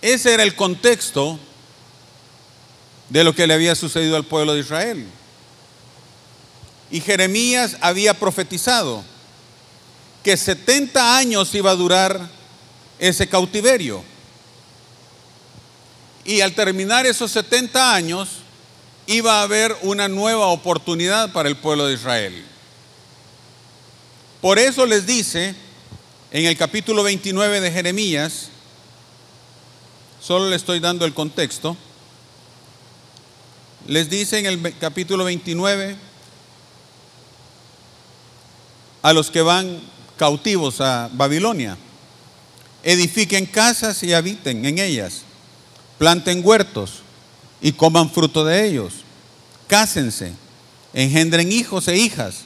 Ese 0.00 0.34
era 0.34 0.42
el 0.42 0.54
contexto 0.54 1.38
de 3.08 3.24
lo 3.24 3.34
que 3.34 3.46
le 3.46 3.54
había 3.54 3.74
sucedido 3.74 4.16
al 4.16 4.24
pueblo 4.24 4.54
de 4.54 4.60
Israel. 4.60 5.06
Y 6.90 7.00
Jeremías 7.00 7.76
había 7.80 8.14
profetizado 8.14 9.04
que 10.22 10.36
70 10.36 11.16
años 11.16 11.54
iba 11.54 11.70
a 11.70 11.76
durar 11.76 12.28
ese 12.98 13.28
cautiverio. 13.28 14.02
Y 16.24 16.40
al 16.40 16.54
terminar 16.54 17.06
esos 17.06 17.30
70 17.30 17.94
años, 17.94 18.28
iba 19.06 19.38
a 19.38 19.42
haber 19.42 19.76
una 19.82 20.08
nueva 20.08 20.46
oportunidad 20.46 21.32
para 21.32 21.48
el 21.48 21.56
pueblo 21.56 21.86
de 21.86 21.94
Israel. 21.94 22.44
Por 24.40 24.58
eso 24.58 24.84
les 24.86 25.06
dice 25.06 25.54
en 26.30 26.44
el 26.44 26.56
capítulo 26.56 27.02
29 27.02 27.60
de 27.60 27.70
Jeremías, 27.70 28.48
solo 30.20 30.48
le 30.48 30.56
estoy 30.56 30.80
dando 30.80 31.04
el 31.04 31.14
contexto, 31.14 31.76
les 33.88 34.10
dice 34.10 34.38
en 34.38 34.46
el 34.46 34.76
capítulo 34.78 35.24
29 35.24 35.96
a 39.02 39.12
los 39.12 39.30
que 39.30 39.42
van 39.42 39.80
cautivos 40.16 40.80
a 40.80 41.08
Babilonia. 41.12 41.76
Edifiquen 42.82 43.46
casas 43.46 44.02
y 44.02 44.12
habiten 44.12 44.64
en 44.64 44.78
ellas. 44.78 45.22
Planten 45.98 46.42
huertos 46.44 47.02
y 47.60 47.72
coman 47.72 48.10
fruto 48.10 48.44
de 48.44 48.66
ellos. 48.66 48.92
Cásense, 49.68 50.32
engendren 50.92 51.52
hijos 51.52 51.88
e 51.88 51.96
hijas. 51.96 52.40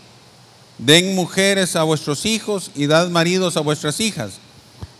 Den 0.78 1.14
mujeres 1.14 1.76
a 1.76 1.82
vuestros 1.82 2.24
hijos 2.26 2.70
y 2.74 2.86
dad 2.86 3.08
maridos 3.08 3.56
a 3.56 3.60
vuestras 3.60 4.00
hijas, 4.00 4.32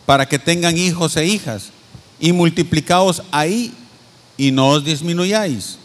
para 0.05 0.29
que 0.29 0.38
tengan 0.38 0.76
hijos 0.76 1.16
e 1.16 1.26
hijas. 1.26 1.70
Y 2.18 2.33
multiplicaos 2.33 3.22
ahí 3.31 3.72
y 4.37 4.50
no 4.50 4.68
os 4.68 4.85
disminuyáis. 4.85 5.79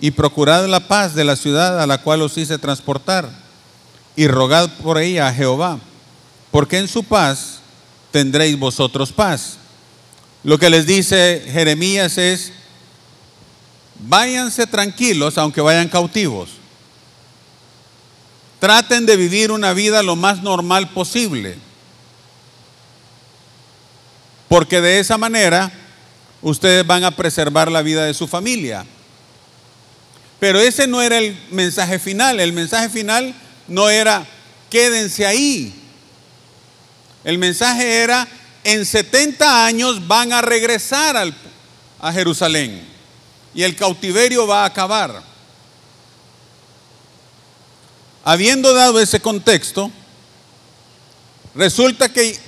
Y 0.00 0.12
procurad 0.12 0.66
la 0.66 0.88
paz 0.88 1.14
de 1.14 1.24
la 1.24 1.36
ciudad 1.36 1.80
a 1.80 1.86
la 1.86 1.98
cual 1.98 2.22
os 2.22 2.38
hice 2.38 2.58
transportar. 2.58 3.28
Y 4.16 4.28
rogad 4.28 4.70
por 4.82 4.98
ella 4.98 5.28
a 5.28 5.34
Jehová 5.34 5.78
porque 6.50 6.78
en 6.78 6.88
su 6.88 7.04
paz 7.04 7.60
tendréis 8.10 8.58
vosotros 8.58 9.12
paz. 9.12 9.56
Lo 10.42 10.58
que 10.58 10.70
les 10.70 10.86
dice 10.86 11.44
Jeremías 11.46 12.18
es, 12.18 12.52
váyanse 13.98 14.66
tranquilos 14.66 15.38
aunque 15.38 15.60
vayan 15.60 15.88
cautivos. 15.88 16.50
Traten 18.58 19.06
de 19.06 19.16
vivir 19.16 19.52
una 19.52 19.72
vida 19.72 20.02
lo 20.02 20.16
más 20.16 20.42
normal 20.42 20.90
posible. 20.90 21.56
Porque 24.48 24.80
de 24.80 24.98
esa 24.98 25.16
manera 25.16 25.70
ustedes 26.42 26.86
van 26.86 27.04
a 27.04 27.12
preservar 27.12 27.70
la 27.70 27.82
vida 27.82 28.04
de 28.04 28.14
su 28.14 28.26
familia. 28.26 28.84
Pero 30.40 30.58
ese 30.58 30.86
no 30.86 31.02
era 31.02 31.18
el 31.18 31.38
mensaje 31.50 31.98
final. 31.98 32.40
El 32.40 32.54
mensaje 32.54 32.88
final 32.88 33.34
no 33.68 33.88
era 33.90 34.26
quédense 34.70 35.26
ahí. 35.26 35.74
El 37.22 37.36
mensaje 37.36 38.02
era, 38.02 38.26
en 38.64 38.86
70 38.86 39.66
años 39.66 40.08
van 40.08 40.32
a 40.32 40.40
regresar 40.40 41.16
a 42.00 42.12
Jerusalén 42.12 42.88
y 43.54 43.62
el 43.62 43.76
cautiverio 43.76 44.46
va 44.46 44.62
a 44.62 44.66
acabar. 44.66 45.22
Habiendo 48.24 48.72
dado 48.72 49.00
ese 49.00 49.20
contexto, 49.20 49.90
resulta 51.54 52.10
que 52.10 52.38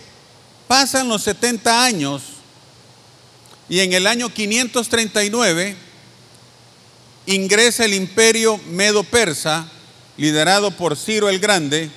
pasan 0.68 1.08
los 1.08 1.22
70 1.22 1.84
años 1.84 2.22
y 3.68 3.80
en 3.80 3.92
el 3.92 4.06
año 4.06 4.32
539 4.32 5.76
ingresa 7.26 7.84
el 7.84 7.94
imperio 7.94 8.58
medo-persa 8.68 9.68
liderado 10.16 10.70
por 10.72 10.96
Ciro 10.96 11.28
el 11.28 11.38
Grande 11.38 11.90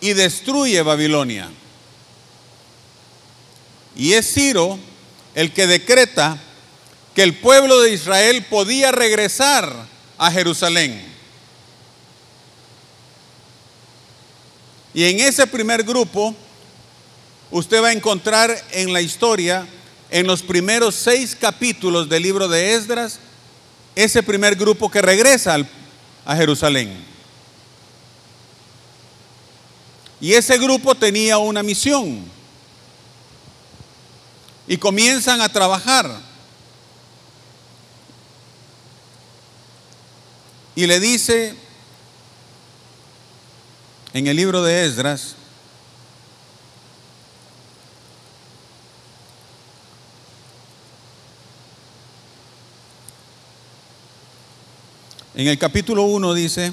y 0.00 0.12
destruye 0.12 0.82
Babilonia. 0.82 1.50
Y 3.96 4.14
es 4.14 4.32
Ciro 4.32 4.78
el 5.34 5.52
que 5.52 5.66
decreta 5.66 6.38
que 7.14 7.22
el 7.22 7.34
pueblo 7.34 7.80
de 7.80 7.92
Israel 7.92 8.44
podía 8.48 8.90
regresar 8.90 9.86
a 10.18 10.30
Jerusalén. 10.30 11.12
Y 14.94 15.04
en 15.04 15.20
ese 15.20 15.46
primer 15.46 15.84
grupo, 15.84 16.34
usted 17.50 17.82
va 17.82 17.88
a 17.88 17.92
encontrar 17.92 18.56
en 18.72 18.92
la 18.92 19.00
historia, 19.00 19.66
en 20.12 20.26
los 20.26 20.42
primeros 20.42 20.94
seis 20.94 21.34
capítulos 21.34 22.06
del 22.06 22.22
libro 22.22 22.46
de 22.46 22.74
Esdras, 22.74 23.18
ese 23.96 24.22
primer 24.22 24.56
grupo 24.56 24.90
que 24.90 25.00
regresa 25.00 25.56
a 26.26 26.36
Jerusalén. 26.36 27.02
Y 30.20 30.34
ese 30.34 30.58
grupo 30.58 30.94
tenía 30.94 31.38
una 31.38 31.62
misión. 31.62 32.22
Y 34.68 34.76
comienzan 34.76 35.40
a 35.40 35.48
trabajar. 35.48 36.20
Y 40.74 40.86
le 40.86 41.00
dice 41.00 41.54
en 44.12 44.26
el 44.26 44.36
libro 44.36 44.62
de 44.62 44.84
Esdras, 44.84 45.36
en 55.34 55.48
el 55.48 55.58
capítulo 55.58 56.02
1 56.02 56.34
dice, 56.34 56.72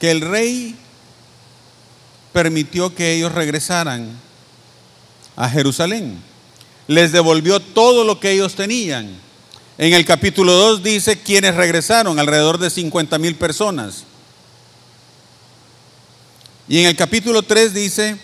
que 0.00 0.10
el 0.10 0.22
rey 0.22 0.74
permitió 2.32 2.94
que 2.94 3.14
ellos 3.14 3.32
regresaran 3.32 4.08
a 5.36 5.48
Jerusalén. 5.48 6.18
Les 6.88 7.12
devolvió 7.12 7.60
todo 7.60 8.02
lo 8.04 8.18
que 8.18 8.32
ellos 8.32 8.54
tenían. 8.54 9.10
En 9.76 9.92
el 9.92 10.04
capítulo 10.04 10.52
2 10.52 10.82
dice 10.82 11.20
quienes 11.20 11.54
regresaron, 11.54 12.18
alrededor 12.18 12.58
de 12.58 12.70
50 12.70 13.18
mil 13.18 13.34
personas. 13.36 14.04
Y 16.66 16.80
en 16.80 16.86
el 16.86 16.96
capítulo 16.96 17.42
3 17.42 17.74
dice, 17.74 18.16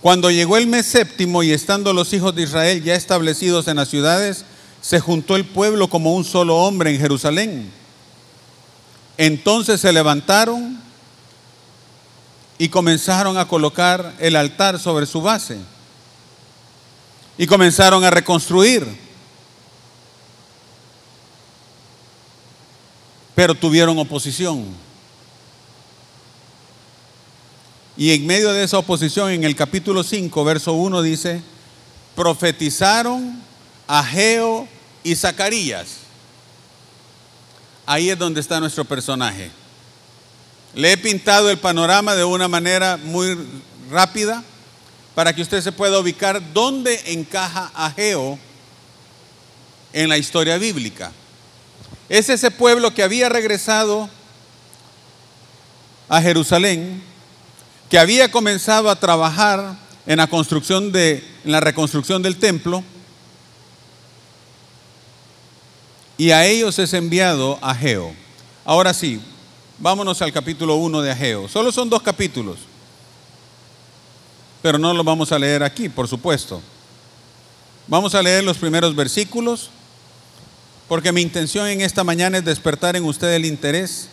cuando 0.00 0.30
llegó 0.30 0.56
el 0.56 0.66
mes 0.66 0.86
séptimo 0.86 1.42
y 1.42 1.52
estando 1.52 1.92
los 1.92 2.12
hijos 2.12 2.34
de 2.34 2.42
Israel 2.42 2.82
ya 2.82 2.94
establecidos 2.94 3.68
en 3.68 3.76
las 3.76 3.88
ciudades, 3.88 4.44
se 4.80 5.00
juntó 5.00 5.36
el 5.36 5.44
pueblo 5.44 5.88
como 5.88 6.14
un 6.14 6.24
solo 6.24 6.56
hombre 6.56 6.90
en 6.90 7.00
Jerusalén. 7.00 7.70
Entonces 9.16 9.80
se 9.80 9.92
levantaron 9.92 10.80
y 12.58 12.68
comenzaron 12.68 13.36
a 13.36 13.46
colocar 13.46 14.14
el 14.18 14.36
altar 14.36 14.78
sobre 14.78 15.06
su 15.06 15.20
base. 15.20 15.58
Y 17.36 17.46
comenzaron 17.46 18.04
a 18.04 18.10
reconstruir. 18.10 18.86
Pero 23.34 23.54
tuvieron 23.54 23.98
oposición. 23.98 24.64
Y 27.96 28.12
en 28.12 28.26
medio 28.26 28.52
de 28.52 28.64
esa 28.64 28.78
oposición, 28.78 29.30
en 29.30 29.44
el 29.44 29.54
capítulo 29.54 30.02
5, 30.02 30.44
verso 30.44 30.72
1 30.72 31.02
dice, 31.02 31.42
profetizaron 32.14 33.42
Ageo 33.86 34.68
y 35.02 35.14
Zacarías. 35.14 35.88
Ahí 37.86 38.10
es 38.10 38.18
donde 38.18 38.40
está 38.40 38.60
nuestro 38.60 38.84
personaje. 38.84 39.50
Le 40.74 40.92
he 40.92 40.96
pintado 40.96 41.50
el 41.50 41.58
panorama 41.58 42.14
de 42.14 42.24
una 42.24 42.46
manera 42.46 42.96
muy 42.96 43.36
rápida 43.90 44.44
para 45.14 45.34
que 45.34 45.42
usted 45.42 45.60
se 45.60 45.72
pueda 45.72 45.98
ubicar 45.98 46.52
dónde 46.52 47.00
encaja 47.06 47.70
Ageo 47.74 48.38
en 49.92 50.08
la 50.08 50.18
historia 50.18 50.56
bíblica. 50.58 51.10
Es 52.08 52.28
ese 52.28 52.50
pueblo 52.50 52.94
que 52.94 53.02
había 53.02 53.28
regresado 53.28 54.08
a 56.08 56.22
Jerusalén, 56.22 57.02
que 57.88 57.98
había 57.98 58.30
comenzado 58.30 58.90
a 58.90 58.96
trabajar 58.96 59.76
en 60.06 60.18
la 60.18 60.28
construcción 60.28 60.92
de 60.92 61.24
en 61.44 61.52
la 61.52 61.60
reconstrucción 61.60 62.22
del 62.22 62.36
templo 62.36 62.84
y 66.20 66.32
a 66.32 66.44
ellos 66.44 66.78
es 66.78 66.92
enviado 66.92 67.58
Ageo. 67.62 68.12
Ahora 68.64 68.92
sí, 68.92 69.20
Vámonos 69.82 70.20
al 70.20 70.30
capítulo 70.30 70.74
1 70.74 71.00
de 71.00 71.10
Ageo. 71.10 71.48
Solo 71.48 71.72
son 71.72 71.88
dos 71.88 72.02
capítulos, 72.02 72.58
pero 74.60 74.76
no 74.76 74.92
los 74.92 75.06
vamos 75.06 75.32
a 75.32 75.38
leer 75.38 75.62
aquí, 75.62 75.88
por 75.88 76.06
supuesto. 76.06 76.60
Vamos 77.86 78.14
a 78.14 78.20
leer 78.20 78.44
los 78.44 78.58
primeros 78.58 78.94
versículos, 78.94 79.70
porque 80.86 81.12
mi 81.12 81.22
intención 81.22 81.66
en 81.66 81.80
esta 81.80 82.04
mañana 82.04 82.36
es 82.36 82.44
despertar 82.44 82.94
en 82.94 83.06
usted 83.06 83.32
el 83.32 83.46
interés 83.46 84.10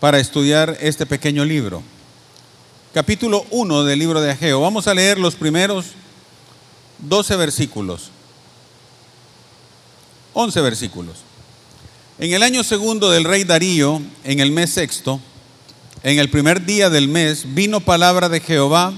para 0.00 0.18
estudiar 0.18 0.78
este 0.80 1.04
pequeño 1.04 1.44
libro. 1.44 1.82
Capítulo 2.94 3.44
1 3.50 3.84
del 3.84 3.98
libro 3.98 4.22
de 4.22 4.30
Ageo. 4.30 4.62
Vamos 4.62 4.88
a 4.88 4.94
leer 4.94 5.18
los 5.18 5.34
primeros 5.34 5.88
12 7.00 7.36
versículos. 7.36 8.10
11 10.34 10.60
versículos. 10.60 11.16
En 12.18 12.32
el 12.32 12.42
año 12.42 12.62
segundo 12.62 13.10
del 13.10 13.24
rey 13.24 13.44
Darío, 13.44 14.00
en 14.24 14.40
el 14.40 14.52
mes 14.52 14.70
sexto, 14.70 15.20
en 16.02 16.18
el 16.18 16.30
primer 16.30 16.64
día 16.64 16.90
del 16.90 17.08
mes, 17.08 17.54
vino 17.54 17.80
palabra 17.80 18.28
de 18.28 18.40
Jehová 18.40 18.92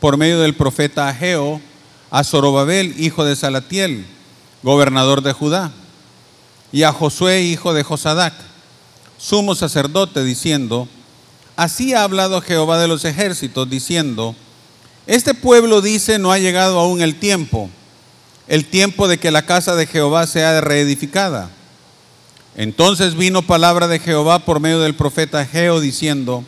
por 0.00 0.16
medio 0.16 0.40
del 0.40 0.54
profeta 0.54 1.08
Ageo 1.08 1.60
a 2.10 2.24
Zorobabel, 2.24 2.94
hijo 2.98 3.24
de 3.24 3.36
Salatiel, 3.36 4.06
gobernador 4.62 5.22
de 5.22 5.32
Judá, 5.32 5.72
y 6.72 6.82
a 6.82 6.92
Josué, 6.92 7.42
hijo 7.42 7.74
de 7.74 7.82
Josadac, 7.82 8.34
sumo 9.18 9.54
sacerdote, 9.54 10.24
diciendo, 10.24 10.88
Así 11.56 11.92
ha 11.92 12.04
hablado 12.04 12.40
Jehová 12.40 12.78
de 12.78 12.88
los 12.88 13.04
ejércitos, 13.04 13.68
diciendo, 13.68 14.36
Este 15.06 15.34
pueblo 15.34 15.80
dice, 15.80 16.18
no 16.18 16.30
ha 16.30 16.38
llegado 16.38 16.78
aún 16.78 17.02
el 17.02 17.18
tiempo, 17.18 17.68
el 18.48 18.64
tiempo 18.64 19.08
de 19.08 19.18
que 19.18 19.30
la 19.30 19.42
casa 19.44 19.76
de 19.76 19.86
Jehová 19.86 20.26
sea 20.26 20.60
reedificada. 20.60 21.50
Entonces 22.56 23.14
vino 23.14 23.42
palabra 23.42 23.86
de 23.86 24.00
Jehová 24.00 24.40
por 24.40 24.58
medio 24.58 24.80
del 24.80 24.96
profeta 24.96 25.44
Geo 25.44 25.80
diciendo, 25.80 26.42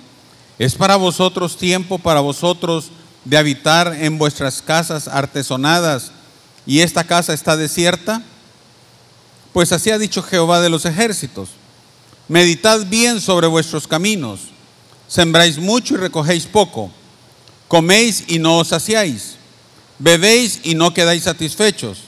¿es 0.58 0.74
para 0.74 0.96
vosotros 0.96 1.56
tiempo 1.56 1.98
para 1.98 2.20
vosotros 2.20 2.90
de 3.24 3.36
habitar 3.36 3.96
en 4.00 4.18
vuestras 4.18 4.62
casas 4.62 5.06
artesonadas 5.06 6.10
y 6.66 6.80
esta 6.80 7.04
casa 7.04 7.34
está 7.34 7.56
desierta? 7.56 8.22
Pues 9.52 9.70
así 9.70 9.90
ha 9.90 9.98
dicho 9.98 10.22
Jehová 10.22 10.60
de 10.60 10.70
los 10.70 10.86
ejércitos, 10.86 11.50
meditad 12.28 12.86
bien 12.86 13.20
sobre 13.20 13.46
vuestros 13.46 13.86
caminos, 13.86 14.40
sembráis 15.06 15.58
mucho 15.58 15.94
y 15.94 15.98
recogéis 15.98 16.46
poco, 16.46 16.90
coméis 17.68 18.24
y 18.26 18.38
no 18.38 18.58
os 18.58 18.68
saciáis, 18.68 19.36
bebéis 20.00 20.60
y 20.64 20.74
no 20.74 20.92
quedáis 20.92 21.22
satisfechos, 21.22 21.98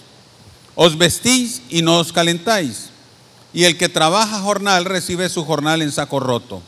os 0.74 0.98
vestís 0.98 1.62
y 1.70 1.82
no 1.82 2.00
os 2.00 2.12
calentáis 2.12 2.92
y 3.52 3.64
el 3.64 3.76
que 3.76 3.88
trabaja 3.88 4.40
jornal 4.40 4.84
recibe 4.84 5.28
su 5.28 5.44
jornal 5.44 5.82
en 5.82 5.92
saco 5.92 6.20
roto. 6.20 6.62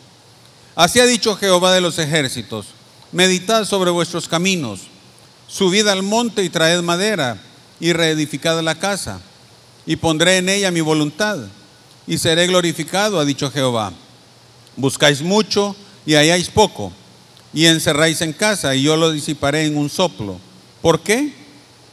Así 0.76 1.00
ha 1.00 1.06
dicho 1.06 1.36
Jehová 1.36 1.72
de 1.72 1.80
los 1.80 1.98
ejércitos, 1.98 2.66
meditad 3.12 3.64
sobre 3.64 3.90
vuestros 3.90 4.28
caminos, 4.28 4.80
subid 5.46 5.86
al 5.88 6.02
monte 6.02 6.42
y 6.42 6.50
traed 6.50 6.82
madera 6.82 7.40
y 7.80 7.92
reedificad 7.92 8.60
la 8.62 8.74
casa, 8.74 9.20
y 9.86 9.96
pondré 9.96 10.38
en 10.38 10.48
ella 10.48 10.70
mi 10.70 10.80
voluntad, 10.80 11.38
y 12.06 12.18
seré 12.18 12.46
glorificado, 12.46 13.18
ha 13.18 13.24
dicho 13.24 13.50
Jehová. 13.50 13.92
Buscáis 14.76 15.22
mucho 15.22 15.76
y 16.04 16.14
halláis 16.14 16.48
poco, 16.48 16.92
y 17.52 17.66
encerráis 17.66 18.20
en 18.20 18.32
casa, 18.32 18.74
y 18.74 18.82
yo 18.82 18.96
lo 18.96 19.10
disiparé 19.10 19.66
en 19.66 19.76
un 19.76 19.88
soplo. 19.88 20.38
¿Por 20.84 21.00
qué? 21.00 21.32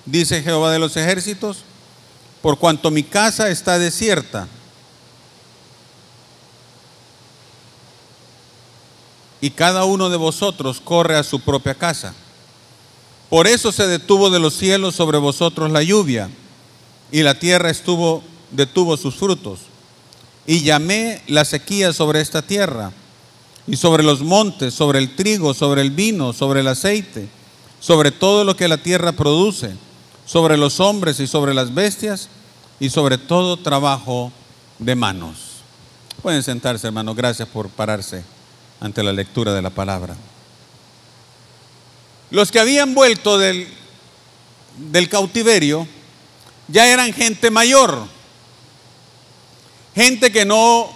Dice 0.06 0.44
Jehová 0.44 0.70
de 0.74 0.78
los 0.78 0.98
ejércitos, 0.98 1.60
por 2.42 2.60
cuanto 2.60 2.92
mi 2.92 3.04
casa 3.04 3.50
está 3.50 3.80
desierta 3.80 4.50
y 9.40 9.52
cada 9.52 9.86
uno 9.86 10.10
de 10.10 10.18
vosotros 10.18 10.82
corre 10.84 11.16
a 11.16 11.24
su 11.24 11.40
propia 11.40 11.74
casa. 11.74 12.14
Por 13.30 13.48
eso 13.48 13.72
se 13.72 13.88
detuvo 13.88 14.30
de 14.30 14.42
los 14.42 14.56
cielos 14.56 14.94
sobre 14.94 15.20
vosotros 15.20 15.72
la 15.72 15.84
lluvia, 15.84 16.30
y 17.14 17.24
la 17.24 17.40
tierra 17.40 17.70
estuvo, 17.70 18.22
detuvo 18.52 18.98
sus 18.98 19.16
frutos. 19.16 19.62
Y 20.46 20.64
llamé 20.64 21.22
la 21.28 21.46
sequía 21.46 21.94
sobre 21.94 22.20
esta 22.20 22.42
tierra, 22.42 22.92
y 23.68 23.78
sobre 23.78 24.04
los 24.04 24.20
montes, 24.20 24.74
sobre 24.74 25.00
el 25.00 25.16
trigo, 25.16 25.54
sobre 25.54 25.82
el 25.82 25.92
vino, 25.92 26.34
sobre 26.34 26.60
el 26.60 26.68
aceite, 26.68 27.30
sobre 27.82 28.12
todo 28.12 28.46
lo 28.46 28.56
que 28.56 28.70
la 28.70 28.78
tierra 28.78 29.12
produce, 29.12 29.76
sobre 30.26 30.56
los 30.56 30.80
hombres 30.80 31.20
y 31.20 31.28
sobre 31.28 31.54
las 31.54 31.74
bestias, 31.74 32.30
y 32.80 32.90
sobre 32.90 33.18
todo 33.18 33.58
trabajo 33.58 34.32
de 34.80 34.96
manos. 34.96 35.38
Pueden 36.22 36.42
sentarse, 36.42 36.88
hermano. 36.88 37.14
Gracias 37.14 37.48
por 37.48 37.70
pararse 37.70 38.24
ante 38.80 39.04
la 39.04 39.14
lectura 39.14 39.54
de 39.54 39.62
la 39.62 39.70
palabra. 39.70 40.16
Los 42.30 42.52
que 42.52 42.60
habían 42.60 42.96
vuelto 42.96 43.38
del, 43.38 43.68
del 44.78 45.10
cautiverio 45.10 45.88
ya 46.68 46.88
eran 46.92 47.14
gente 47.14 47.52
mayor, 47.52 48.06
gente 49.94 50.32
que 50.32 50.46
no 50.46 50.90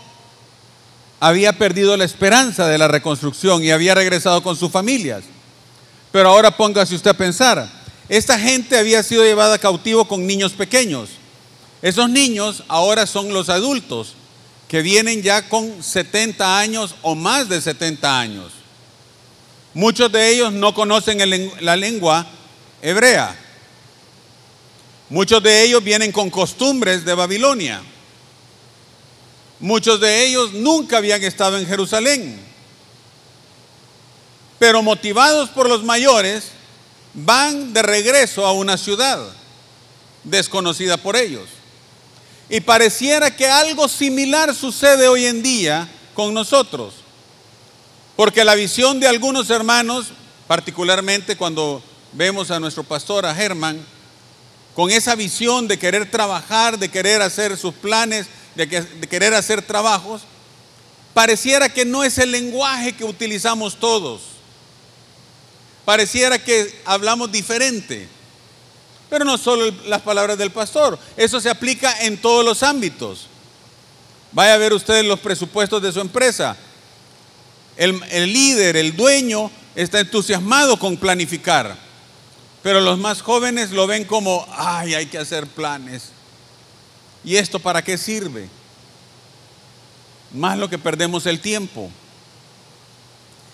había 1.19 1.53
perdido 1.53 1.97
la 1.97 2.05
esperanza 2.05 2.67
de 2.67 2.77
la 2.77 2.87
reconstrucción 2.87 3.63
y 3.63 3.71
había 3.71 3.93
regresado 3.93 4.41
con 4.41 4.55
sus 4.55 4.71
familias. 4.71 5.23
Pero 6.15 6.29
ahora 6.29 6.49
póngase 6.49 6.95
usted 6.95 7.09
a 7.09 7.13
pensar, 7.13 7.69
esta 8.07 8.39
gente 8.39 8.77
había 8.77 9.03
sido 9.03 9.25
llevada 9.25 9.57
cautivo 9.57 10.07
con 10.07 10.25
niños 10.25 10.53
pequeños. 10.53 11.09
Esos 11.81 12.09
niños 12.09 12.63
ahora 12.69 13.05
son 13.05 13.33
los 13.33 13.49
adultos 13.49 14.13
que 14.69 14.81
vienen 14.81 15.21
ya 15.21 15.49
con 15.49 15.83
70 15.83 16.57
años 16.57 16.95
o 17.01 17.15
más 17.15 17.49
de 17.49 17.59
70 17.59 18.17
años. 18.17 18.53
Muchos 19.73 20.09
de 20.09 20.29
ellos 20.29 20.53
no 20.53 20.73
conocen 20.73 21.19
la 21.59 21.75
lengua 21.75 22.25
hebrea. 22.81 23.37
Muchos 25.09 25.43
de 25.43 25.63
ellos 25.63 25.83
vienen 25.83 26.13
con 26.13 26.29
costumbres 26.29 27.03
de 27.03 27.13
Babilonia. 27.13 27.81
Muchos 29.59 29.99
de 29.99 30.25
ellos 30.25 30.53
nunca 30.53 30.99
habían 30.99 31.21
estado 31.25 31.57
en 31.57 31.67
Jerusalén. 31.67 32.44
Pero 34.65 34.81
motivados 34.81 35.51
por 35.51 35.69
los 35.69 35.83
mayores, 35.83 36.45
van 37.13 37.71
de 37.71 37.83
regreso 37.83 38.47
a 38.47 38.51
una 38.51 38.79
ciudad 38.79 39.19
desconocida 40.23 40.97
por 40.97 41.15
ellos. 41.15 41.47
Y 42.49 42.61
pareciera 42.61 43.35
que 43.35 43.47
algo 43.47 43.87
similar 43.87 44.55
sucede 44.55 45.07
hoy 45.07 45.27
en 45.27 45.43
día 45.43 45.87
con 46.15 46.33
nosotros. 46.33 46.95
Porque 48.15 48.43
la 48.43 48.55
visión 48.55 48.99
de 48.99 49.07
algunos 49.07 49.51
hermanos, 49.51 50.07
particularmente 50.47 51.37
cuando 51.37 51.83
vemos 52.13 52.49
a 52.49 52.59
nuestro 52.59 52.83
pastor, 52.83 53.27
a 53.27 53.35
Germán, 53.35 53.85
con 54.73 54.89
esa 54.89 55.13
visión 55.13 55.67
de 55.67 55.77
querer 55.77 56.09
trabajar, 56.09 56.79
de 56.79 56.89
querer 56.89 57.21
hacer 57.21 57.55
sus 57.55 57.75
planes, 57.75 58.25
de, 58.55 58.65
de 58.65 59.07
querer 59.07 59.35
hacer 59.35 59.61
trabajos, 59.61 60.23
pareciera 61.13 61.69
que 61.69 61.85
no 61.85 62.03
es 62.03 62.17
el 62.17 62.31
lenguaje 62.31 62.93
que 62.93 63.05
utilizamos 63.05 63.75
todos. 63.79 64.33
Pareciera 65.85 66.43
que 66.43 66.81
hablamos 66.83 67.31
diferente. 67.31 68.09
Pero 69.09 69.23
no 69.23 69.37
solo 69.37 69.71
las 69.85 70.01
palabras 70.01 70.37
del 70.37 70.51
pastor, 70.51 70.97
eso 71.15 71.39
se 71.39 71.49
aplica 71.49 72.01
en 72.01 72.17
todos 72.17 72.43
los 72.43 72.63
ámbitos. 72.63 73.27
Vaya 74.31 74.55
a 74.55 74.57
ver 74.57 74.73
ustedes 74.73 75.05
los 75.05 75.19
presupuestos 75.19 75.81
de 75.81 75.91
su 75.91 76.01
empresa. 76.01 76.57
El, 77.77 78.01
el 78.09 78.33
líder, 78.33 78.75
el 78.75 78.95
dueño, 78.95 79.51
está 79.75 79.99
entusiasmado 79.99 80.77
con 80.79 80.97
planificar. 80.97 81.77
Pero 82.63 82.81
los 82.81 82.97
más 82.97 83.21
jóvenes 83.21 83.69
lo 83.69 83.85
ven 83.85 84.05
como, 84.05 84.47
ay, 84.51 84.95
hay 84.95 85.05
que 85.05 85.19
hacer 85.19 85.45
planes. 85.45 86.09
¿Y 87.23 87.35
esto 87.35 87.59
para 87.59 87.83
qué 87.83 87.95
sirve? 87.97 88.49
Más 90.33 90.57
lo 90.57 90.67
que 90.67 90.79
perdemos 90.79 91.27
el 91.27 91.39
tiempo. 91.39 91.91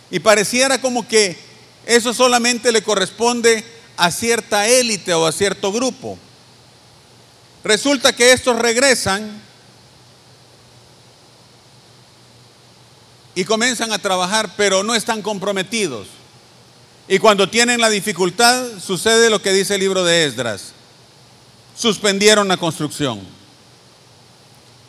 Y 0.10 0.20
pareciera 0.20 0.80
como 0.80 1.06
que 1.08 1.38
eso 1.86 2.13
solamente 2.13 2.72
le 2.72 2.84
corresponde 2.84 3.65
a 3.98 4.12
cierta 4.12 4.67
élite 4.67 5.13
o 5.13 5.26
a 5.26 5.32
cierto 5.32 5.72
grupo. 5.72 6.17
Resulta 7.63 8.13
que 8.15 8.32
estos 8.32 8.58
regresan 8.58 9.41
y 13.36 13.46
comienzan 13.46 13.91
a 13.91 14.00
trabajar, 14.00 14.52
pero 14.58 14.84
no 14.84 14.96
están 14.96 15.22
comprometidos. 15.22 16.08
Y 17.08 17.20
cuando 17.20 17.50
tienen 17.50 17.82
la 17.82 17.89
dificultad, 17.89 18.80
sucede 18.80 19.30
lo 19.30 19.41
que 19.41 19.54
dice 19.54 19.76
el 19.76 19.82
libro 19.82 20.04
de 20.04 20.26
Esdras. 20.26 20.74
Suspendieron 21.76 22.48
la 22.48 22.58
construcción. 22.58 23.22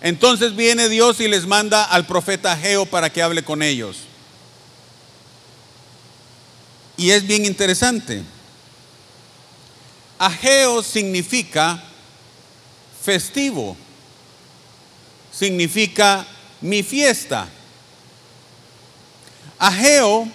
Entonces 0.01 0.57
viene 0.57 0.89
Dios 0.89 1.21
y 1.21 1.29
les 1.29 1.47
manda 1.47 1.85
al 1.85 2.07
profeta 2.07 2.57
Geo 2.57 2.87
para 2.87 3.11
que 3.11 3.23
hable 3.23 3.45
con 3.45 3.63
ellos. 3.63 3.99
Y 6.97 7.11
es 7.11 7.27
bien 7.27 7.45
interesante. 7.45 8.23
Ageo 10.19 10.83
significa 10.83 11.83
festivo, 13.03 13.77
significa 15.33 16.27
mi 16.61 16.83
fiesta. 16.83 17.49
Ageo 19.59 20.29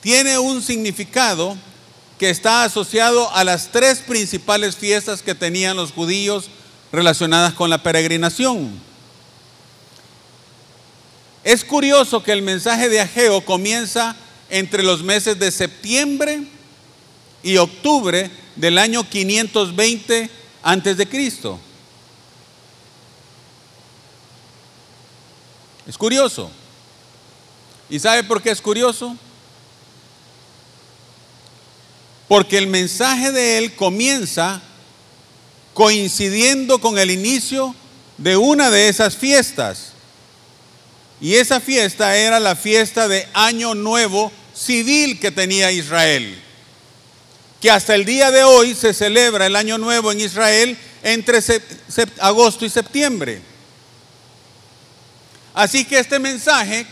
tiene 0.00 0.38
un 0.38 0.62
significado 0.62 1.56
que 2.18 2.30
está 2.30 2.62
asociado 2.62 3.32
a 3.34 3.42
las 3.42 3.72
tres 3.72 3.98
principales 3.98 4.76
fiestas 4.76 5.22
que 5.22 5.34
tenían 5.34 5.76
los 5.76 5.90
judíos 5.90 6.50
relacionadas 6.92 7.54
con 7.54 7.70
la 7.70 7.82
peregrinación. 7.82 8.91
Es 11.44 11.64
curioso 11.64 12.22
que 12.22 12.32
el 12.32 12.42
mensaje 12.42 12.88
de 12.88 13.00
Ageo 13.00 13.44
comienza 13.44 14.14
entre 14.48 14.82
los 14.82 15.02
meses 15.02 15.38
de 15.38 15.50
septiembre 15.50 16.42
y 17.42 17.56
octubre 17.56 18.30
del 18.54 18.78
año 18.78 19.08
520 19.08 20.30
antes 20.62 20.96
de 20.96 21.08
Cristo. 21.08 21.58
Es 25.86 25.98
curioso. 25.98 26.50
¿Y 27.90 27.98
sabe 27.98 28.22
por 28.22 28.40
qué 28.40 28.50
es 28.50 28.60
curioso? 28.60 29.16
Porque 32.28 32.56
el 32.56 32.68
mensaje 32.68 33.32
de 33.32 33.58
él 33.58 33.74
comienza 33.74 34.62
coincidiendo 35.74 36.78
con 36.80 36.98
el 36.98 37.10
inicio 37.10 37.74
de 38.16 38.36
una 38.36 38.70
de 38.70 38.88
esas 38.88 39.16
fiestas. 39.16 39.91
Y 41.22 41.36
esa 41.36 41.60
fiesta 41.60 42.16
era 42.16 42.40
la 42.40 42.56
fiesta 42.56 43.06
de 43.06 43.28
Año 43.32 43.76
Nuevo 43.76 44.32
civil 44.52 45.20
que 45.20 45.30
tenía 45.30 45.70
Israel, 45.70 46.36
que 47.60 47.70
hasta 47.70 47.94
el 47.94 48.04
día 48.04 48.32
de 48.32 48.42
hoy 48.42 48.74
se 48.74 48.92
celebra 48.92 49.46
el 49.46 49.54
año 49.54 49.78
nuevo 49.78 50.10
en 50.10 50.20
Israel 50.20 50.76
entre 51.04 51.38
agosto 52.18 52.64
y 52.64 52.70
septiembre. 52.70 53.40
Así 55.54 55.84
que 55.84 56.00
este 56.00 56.18
mensaje 56.18 56.86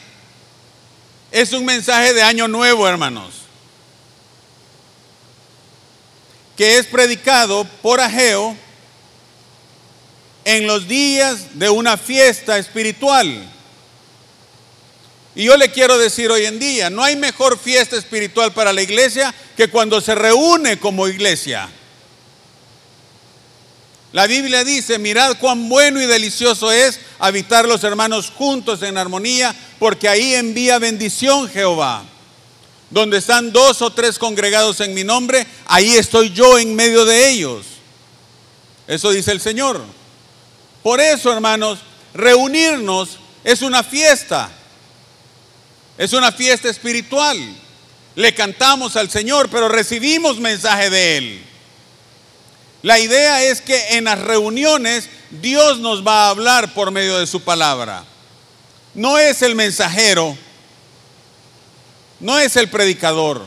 es 1.32 1.52
un 1.52 1.64
mensaje 1.64 2.14
de 2.14 2.22
año 2.22 2.46
nuevo, 2.46 2.86
hermanos, 2.86 3.34
que 6.56 6.78
es 6.78 6.86
predicado 6.86 7.64
por 7.82 8.00
Ageo 8.00 8.56
en 10.44 10.68
los 10.68 10.86
días 10.86 11.58
de 11.58 11.68
una 11.68 11.96
fiesta 11.96 12.58
espiritual. 12.58 13.50
Y 15.34 15.44
yo 15.44 15.56
le 15.56 15.70
quiero 15.70 15.96
decir 15.96 16.30
hoy 16.30 16.44
en 16.44 16.58
día, 16.58 16.90
no 16.90 17.04
hay 17.04 17.16
mejor 17.16 17.58
fiesta 17.58 17.96
espiritual 17.96 18.52
para 18.52 18.72
la 18.72 18.82
iglesia 18.82 19.32
que 19.56 19.70
cuando 19.70 20.00
se 20.00 20.14
reúne 20.14 20.78
como 20.78 21.06
iglesia. 21.06 21.68
La 24.12 24.26
Biblia 24.26 24.64
dice, 24.64 24.98
mirad 24.98 25.36
cuán 25.38 25.68
bueno 25.68 26.00
y 26.02 26.06
delicioso 26.06 26.72
es 26.72 26.98
habitar 27.20 27.68
los 27.68 27.84
hermanos 27.84 28.32
juntos 28.34 28.82
en 28.82 28.98
armonía, 28.98 29.54
porque 29.78 30.08
ahí 30.08 30.34
envía 30.34 30.80
bendición 30.80 31.48
Jehová. 31.48 32.02
Donde 32.90 33.18
están 33.18 33.52
dos 33.52 33.82
o 33.82 33.90
tres 33.90 34.18
congregados 34.18 34.80
en 34.80 34.94
mi 34.94 35.04
nombre, 35.04 35.46
ahí 35.66 35.94
estoy 35.94 36.30
yo 36.30 36.58
en 36.58 36.74
medio 36.74 37.04
de 37.04 37.30
ellos. 37.30 37.66
Eso 38.88 39.10
dice 39.10 39.30
el 39.30 39.40
Señor. 39.40 39.80
Por 40.82 41.00
eso, 41.00 41.32
hermanos, 41.32 41.78
reunirnos 42.12 43.10
es 43.44 43.62
una 43.62 43.84
fiesta. 43.84 44.50
Es 46.00 46.14
una 46.14 46.32
fiesta 46.32 46.70
espiritual. 46.70 47.38
Le 48.14 48.34
cantamos 48.34 48.96
al 48.96 49.10
Señor, 49.10 49.50
pero 49.50 49.68
recibimos 49.68 50.38
mensaje 50.38 50.88
de 50.88 51.18
Él. 51.18 51.44
La 52.80 52.98
idea 52.98 53.42
es 53.42 53.60
que 53.60 53.98
en 53.98 54.04
las 54.04 54.18
reuniones 54.18 55.10
Dios 55.28 55.78
nos 55.80 56.04
va 56.04 56.24
a 56.24 56.30
hablar 56.30 56.72
por 56.72 56.90
medio 56.90 57.18
de 57.18 57.26
su 57.26 57.42
palabra. 57.42 58.02
No 58.94 59.18
es 59.18 59.42
el 59.42 59.54
mensajero, 59.54 60.38
no 62.18 62.38
es 62.38 62.56
el 62.56 62.70
predicador, 62.70 63.46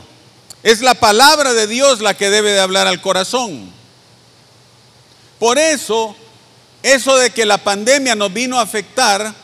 es 0.62 0.80
la 0.80 0.94
palabra 0.94 1.54
de 1.54 1.66
Dios 1.66 2.00
la 2.00 2.14
que 2.14 2.30
debe 2.30 2.52
de 2.52 2.60
hablar 2.60 2.86
al 2.86 3.00
corazón. 3.00 3.68
Por 5.40 5.58
eso, 5.58 6.14
eso 6.84 7.16
de 7.16 7.30
que 7.30 7.46
la 7.46 7.58
pandemia 7.58 8.14
nos 8.14 8.32
vino 8.32 8.60
a 8.60 8.62
afectar, 8.62 9.34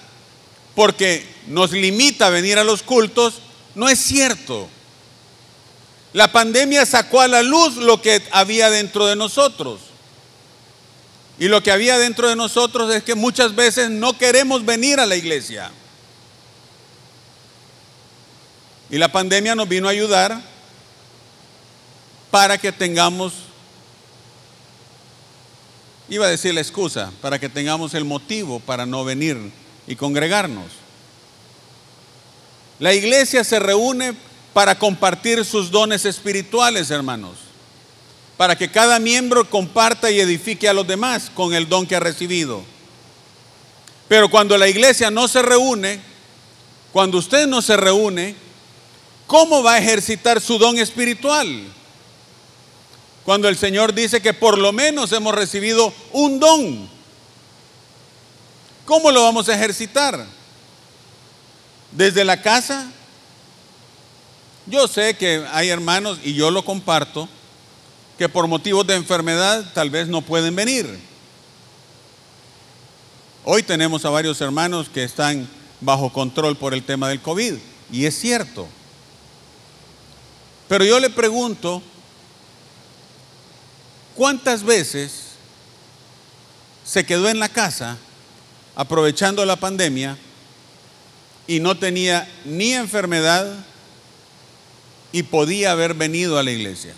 porque 0.74 1.26
nos 1.46 1.72
limita 1.72 2.26
a 2.26 2.30
venir 2.30 2.58
a 2.58 2.64
los 2.64 2.82
cultos, 2.82 3.40
no 3.74 3.88
es 3.88 3.98
cierto. 3.98 4.68
La 6.12 6.32
pandemia 6.32 6.86
sacó 6.86 7.20
a 7.20 7.28
la 7.28 7.42
luz 7.42 7.76
lo 7.76 8.02
que 8.02 8.22
había 8.32 8.70
dentro 8.70 9.06
de 9.06 9.16
nosotros. 9.16 9.80
Y 11.38 11.48
lo 11.48 11.62
que 11.62 11.72
había 11.72 11.98
dentro 11.98 12.28
de 12.28 12.36
nosotros 12.36 12.92
es 12.94 13.02
que 13.02 13.14
muchas 13.14 13.54
veces 13.54 13.90
no 13.90 14.18
queremos 14.18 14.64
venir 14.64 15.00
a 15.00 15.06
la 15.06 15.16
iglesia. 15.16 15.70
Y 18.90 18.98
la 18.98 19.10
pandemia 19.10 19.54
nos 19.54 19.68
vino 19.68 19.88
a 19.88 19.92
ayudar 19.92 20.40
para 22.30 22.58
que 22.58 22.72
tengamos, 22.72 23.32
iba 26.08 26.26
a 26.26 26.30
decir 26.30 26.52
la 26.52 26.60
excusa, 26.60 27.12
para 27.22 27.38
que 27.38 27.48
tengamos 27.48 27.94
el 27.94 28.04
motivo 28.04 28.60
para 28.60 28.84
no 28.84 29.04
venir 29.04 29.52
y 29.90 29.96
congregarnos. 29.96 30.66
La 32.78 32.94
iglesia 32.94 33.42
se 33.42 33.58
reúne 33.58 34.14
para 34.52 34.78
compartir 34.78 35.44
sus 35.44 35.72
dones 35.72 36.04
espirituales, 36.04 36.92
hermanos, 36.92 37.38
para 38.36 38.56
que 38.56 38.70
cada 38.70 39.00
miembro 39.00 39.50
comparta 39.50 40.08
y 40.08 40.20
edifique 40.20 40.68
a 40.68 40.72
los 40.72 40.86
demás 40.86 41.28
con 41.34 41.54
el 41.54 41.68
don 41.68 41.88
que 41.88 41.96
ha 41.96 42.00
recibido. 42.00 42.62
Pero 44.06 44.30
cuando 44.30 44.56
la 44.56 44.68
iglesia 44.68 45.10
no 45.10 45.26
se 45.26 45.42
reúne, 45.42 46.00
cuando 46.92 47.18
usted 47.18 47.48
no 47.48 47.60
se 47.60 47.76
reúne, 47.76 48.36
¿cómo 49.26 49.64
va 49.64 49.74
a 49.74 49.78
ejercitar 49.78 50.40
su 50.40 50.56
don 50.56 50.78
espiritual? 50.78 51.64
Cuando 53.24 53.48
el 53.48 53.56
Señor 53.56 53.92
dice 53.92 54.22
que 54.22 54.34
por 54.34 54.56
lo 54.56 54.72
menos 54.72 55.10
hemos 55.10 55.34
recibido 55.34 55.92
un 56.12 56.38
don, 56.38 56.88
¿cómo 58.90 59.12
lo 59.12 59.22
vamos 59.22 59.48
a 59.48 59.54
ejercitar? 59.54 60.26
Desde 61.92 62.24
la 62.24 62.42
casa, 62.42 62.90
yo 64.66 64.88
sé 64.88 65.14
que 65.14 65.46
hay 65.52 65.68
hermanos, 65.68 66.18
y 66.24 66.34
yo 66.34 66.50
lo 66.50 66.64
comparto, 66.64 67.28
que 68.18 68.28
por 68.28 68.48
motivos 68.48 68.84
de 68.88 68.96
enfermedad 68.96 69.64
tal 69.74 69.90
vez 69.90 70.08
no 70.08 70.22
pueden 70.22 70.56
venir. 70.56 70.98
Hoy 73.44 73.62
tenemos 73.62 74.04
a 74.04 74.10
varios 74.10 74.40
hermanos 74.40 74.88
que 74.88 75.04
están 75.04 75.48
bajo 75.80 76.12
control 76.12 76.56
por 76.56 76.74
el 76.74 76.82
tema 76.82 77.08
del 77.08 77.22
COVID, 77.22 77.54
y 77.92 78.06
es 78.06 78.18
cierto. 78.18 78.66
Pero 80.68 80.84
yo 80.84 80.98
le 80.98 81.10
pregunto, 81.10 81.80
¿cuántas 84.16 84.64
veces 84.64 85.26
se 86.84 87.06
quedó 87.06 87.28
en 87.28 87.38
la 87.38 87.48
casa 87.48 87.96
aprovechando 88.74 89.44
la 89.44 89.56
pandemia 89.56 90.16
y 91.46 91.60
no 91.60 91.76
tenía 91.76 92.30
ni 92.44 92.72
enfermedad 92.72 93.52
y 95.12 95.22
podía 95.24 95.72
haber 95.72 95.94
venido 95.94 96.38
a 96.38 96.42
la 96.42 96.50
iglesia? 96.50 96.94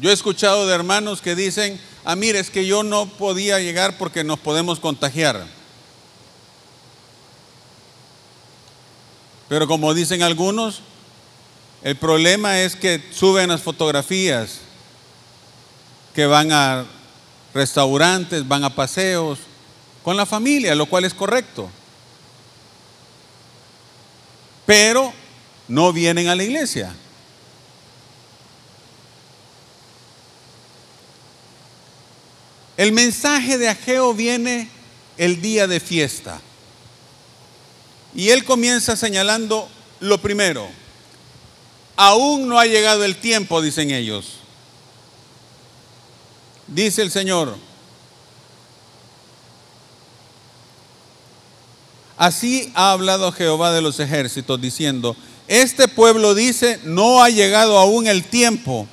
Yo 0.00 0.10
he 0.10 0.12
escuchado 0.12 0.66
de 0.66 0.74
hermanos 0.74 1.20
que 1.20 1.34
dicen, 1.34 1.80
ah, 2.04 2.14
mire, 2.14 2.38
es 2.38 2.50
que 2.50 2.66
yo 2.66 2.82
no 2.82 3.06
podía 3.06 3.58
llegar 3.58 3.98
porque 3.98 4.22
nos 4.22 4.38
podemos 4.38 4.78
contagiar. 4.78 5.44
Pero 9.48 9.66
como 9.66 9.94
dicen 9.94 10.22
algunos, 10.22 10.82
el 11.82 11.96
problema 11.96 12.60
es 12.60 12.76
que 12.76 13.02
suben 13.12 13.48
las 13.48 13.62
fotografías 13.62 14.58
que 16.14 16.26
van 16.26 16.52
a 16.52 16.84
restaurantes, 17.54 18.46
van 18.46 18.64
a 18.64 18.74
paseos 18.74 19.38
con 20.08 20.16
la 20.16 20.24
familia, 20.24 20.74
lo 20.74 20.86
cual 20.86 21.04
es 21.04 21.12
correcto. 21.12 21.68
Pero 24.64 25.12
no 25.68 25.92
vienen 25.92 26.28
a 26.28 26.34
la 26.34 26.44
iglesia. 26.44 26.94
El 32.78 32.92
mensaje 32.92 33.58
de 33.58 33.68
Ageo 33.68 34.14
viene 34.14 34.70
el 35.18 35.42
día 35.42 35.66
de 35.66 35.78
fiesta. 35.78 36.40
Y 38.14 38.30
él 38.30 38.46
comienza 38.46 38.96
señalando 38.96 39.68
lo 40.00 40.16
primero. 40.22 40.70
Aún 41.96 42.48
no 42.48 42.58
ha 42.58 42.64
llegado 42.64 43.04
el 43.04 43.16
tiempo, 43.16 43.60
dicen 43.60 43.90
ellos. 43.90 44.38
Dice 46.66 47.02
el 47.02 47.10
Señor. 47.10 47.67
Así 52.18 52.70
ha 52.74 52.92
hablado 52.92 53.32
Jehová 53.32 53.72
de 53.72 53.80
los 53.80 54.00
ejércitos, 54.00 54.60
diciendo, 54.60 55.16
este 55.46 55.88
pueblo 55.88 56.34
dice, 56.34 56.78
no 56.84 57.22
ha 57.22 57.30
llegado 57.30 57.78
aún 57.78 58.06
el 58.06 58.24
tiempo 58.24 58.86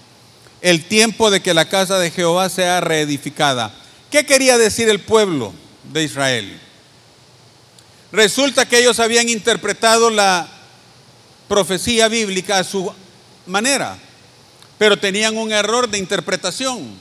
el 0.66 0.84
tiempo 0.86 1.30
de 1.30 1.42
que 1.42 1.54
la 1.54 1.70
casa 1.70 2.00
de 2.00 2.10
Jehová 2.10 2.50
sea 2.50 2.82
reedificada. 2.82 3.72
¿Qué 4.10 4.26
quería 4.26 4.58
decir 4.58 4.90
el 4.90 5.00
pueblo 5.00 5.54
de 5.94 6.04
Israel? 6.04 6.60
Resulta 8.12 8.68
que 8.68 8.80
ellos 8.80 9.00
habían 9.00 9.30
interpretado 9.30 10.10
la 10.10 10.48
profecía 11.48 12.08
bíblica 12.08 12.58
a 12.58 12.64
su 12.64 12.92
manera, 13.46 13.96
pero 14.80 14.98
tenían 14.98 15.38
un 15.38 15.52
error 15.52 15.88
de 15.88 16.00
interpretación. 16.00 16.96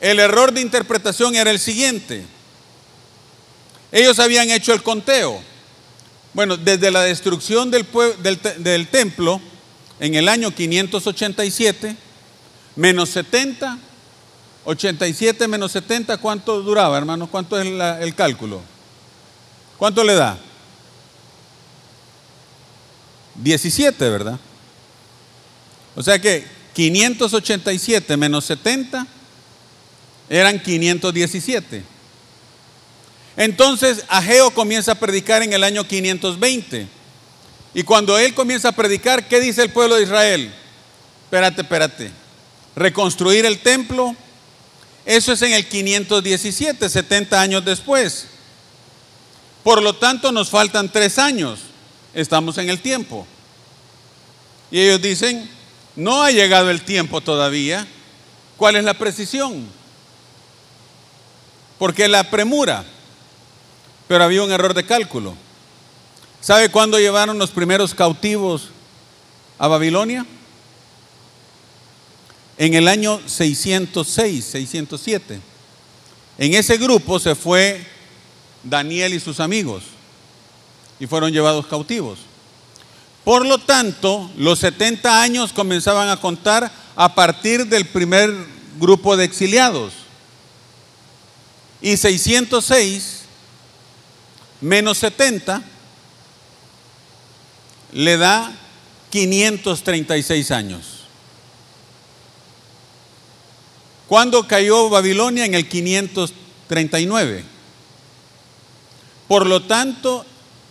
El 0.00 0.18
error 0.18 0.50
de 0.50 0.62
interpretación 0.62 1.34
era 1.34 1.50
el 1.50 1.58
siguiente. 1.58 2.24
Ellos 3.92 4.18
habían 4.18 4.50
hecho 4.50 4.72
el 4.72 4.82
conteo. 4.82 5.42
Bueno, 6.32 6.56
desde 6.56 6.90
la 6.90 7.02
destrucción 7.02 7.70
del, 7.70 7.86
templo 8.88 9.40
en 9.98 10.14
el 10.14 10.28
año 10.28 10.54
587, 10.54 11.96
menos 12.76 13.08
70, 13.10 13.78
87 14.64 15.48
menos 15.48 15.72
70, 15.72 16.18
¿cuánto 16.18 16.62
duraba, 16.62 16.96
hermanos? 16.96 17.28
¿Cuánto 17.30 17.58
es 17.60 17.66
el 17.66 18.14
cálculo? 18.14 18.60
¿Cuánto 19.76 20.04
le 20.04 20.14
da? 20.14 20.38
17, 23.34 24.08
¿verdad? 24.08 24.38
O 25.96 26.02
sea 26.02 26.20
que 26.20 26.46
587 26.74 28.16
menos 28.16 28.44
70 28.44 29.06
eran 30.28 30.62
517. 30.62 31.82
Entonces 33.36 34.04
Ageo 34.08 34.50
comienza 34.50 34.92
a 34.92 34.96
predicar 34.96 35.42
en 35.42 35.52
el 35.52 35.64
año 35.64 35.86
520. 35.86 36.86
Y 37.74 37.82
cuando 37.84 38.18
él 38.18 38.34
comienza 38.34 38.68
a 38.68 38.72
predicar, 38.72 39.28
¿qué 39.28 39.40
dice 39.40 39.62
el 39.62 39.70
pueblo 39.70 39.96
de 39.96 40.02
Israel? 40.02 40.52
Espérate, 41.24 41.62
espérate 41.62 42.20
reconstruir 42.76 43.46
el 43.46 43.58
templo. 43.58 44.14
Eso 45.04 45.32
es 45.32 45.42
en 45.42 45.52
el 45.52 45.66
517, 45.66 46.88
70 46.88 47.40
años 47.40 47.64
después. 47.64 48.26
Por 49.62 49.82
lo 49.82 49.94
tanto, 49.94 50.32
nos 50.32 50.50
faltan 50.50 50.90
tres 50.90 51.18
años. 51.18 51.60
Estamos 52.14 52.58
en 52.58 52.70
el 52.70 52.80
tiempo. 52.80 53.26
Y 54.70 54.80
ellos 54.80 55.02
dicen, 55.02 55.48
no 55.96 56.22
ha 56.22 56.30
llegado 56.30 56.70
el 56.70 56.82
tiempo 56.82 57.20
todavía. 57.20 57.86
¿Cuál 58.56 58.76
es 58.76 58.84
la 58.84 58.94
precisión? 58.94 59.66
Porque 61.78 62.08
la 62.08 62.30
premura. 62.30 62.84
Pero 64.10 64.24
había 64.24 64.42
un 64.42 64.50
error 64.50 64.74
de 64.74 64.84
cálculo. 64.84 65.36
¿Sabe 66.40 66.68
cuándo 66.68 66.98
llevaron 66.98 67.38
los 67.38 67.50
primeros 67.50 67.94
cautivos 67.94 68.70
a 69.56 69.68
Babilonia? 69.68 70.26
en 72.58 72.74
el 72.74 72.88
año 72.88 73.20
606, 73.24 74.44
607. 74.44 75.40
En 76.38 76.54
ese 76.54 76.76
grupo 76.76 77.20
se 77.20 77.36
fue 77.36 77.86
Daniel 78.64 79.14
y 79.14 79.20
sus 79.20 79.38
amigos 79.38 79.84
y 80.98 81.06
fueron 81.06 81.32
llevados 81.32 81.68
cautivos. 81.68 82.18
Por 83.22 83.46
lo 83.46 83.58
tanto, 83.58 84.28
los 84.36 84.58
70 84.58 85.22
años 85.22 85.52
comenzaban 85.52 86.08
a 86.08 86.16
contar 86.20 86.68
a 86.96 87.14
partir 87.14 87.64
del 87.68 87.86
primer 87.86 88.34
grupo 88.80 89.16
de 89.16 89.24
exiliados. 89.24 89.92
Y 91.80 91.96
606 91.96 93.19
menos 94.60 94.98
70 94.98 95.62
le 97.92 98.16
da 98.16 98.52
536 99.10 100.50
años. 100.50 101.00
¿Cuándo 104.08 104.46
cayó 104.46 104.88
Babilonia? 104.88 105.44
En 105.44 105.54
el 105.54 105.68
539. 105.68 107.44
Por 109.28 109.46
lo 109.46 109.62
tanto, 109.62 110.26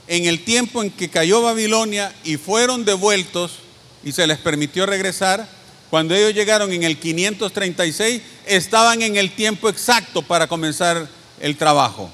en 0.08 0.26
el 0.26 0.44
tiempo 0.44 0.84
en 0.84 0.92
que 0.92 1.10
cayó 1.10 1.42
Babilonia 1.42 2.14
y 2.24 2.38
fueron 2.38 2.84
devueltos 2.84 3.60
y 4.04 4.12
se 4.12 4.28
les 4.28 4.38
permitió 4.38 4.86
regresar, 4.86 5.48
cuando 5.90 6.14
ellos 6.14 6.34
llegaron 6.34 6.72
en 6.72 6.84
el 6.84 7.00
536, 7.00 8.22
estaban 8.46 9.02
en 9.02 9.16
el 9.16 9.32
tiempo 9.32 9.70
exacto 9.70 10.22
para 10.22 10.48
comenzar 10.48 11.08
el 11.40 11.58
trabajo. 11.58 12.12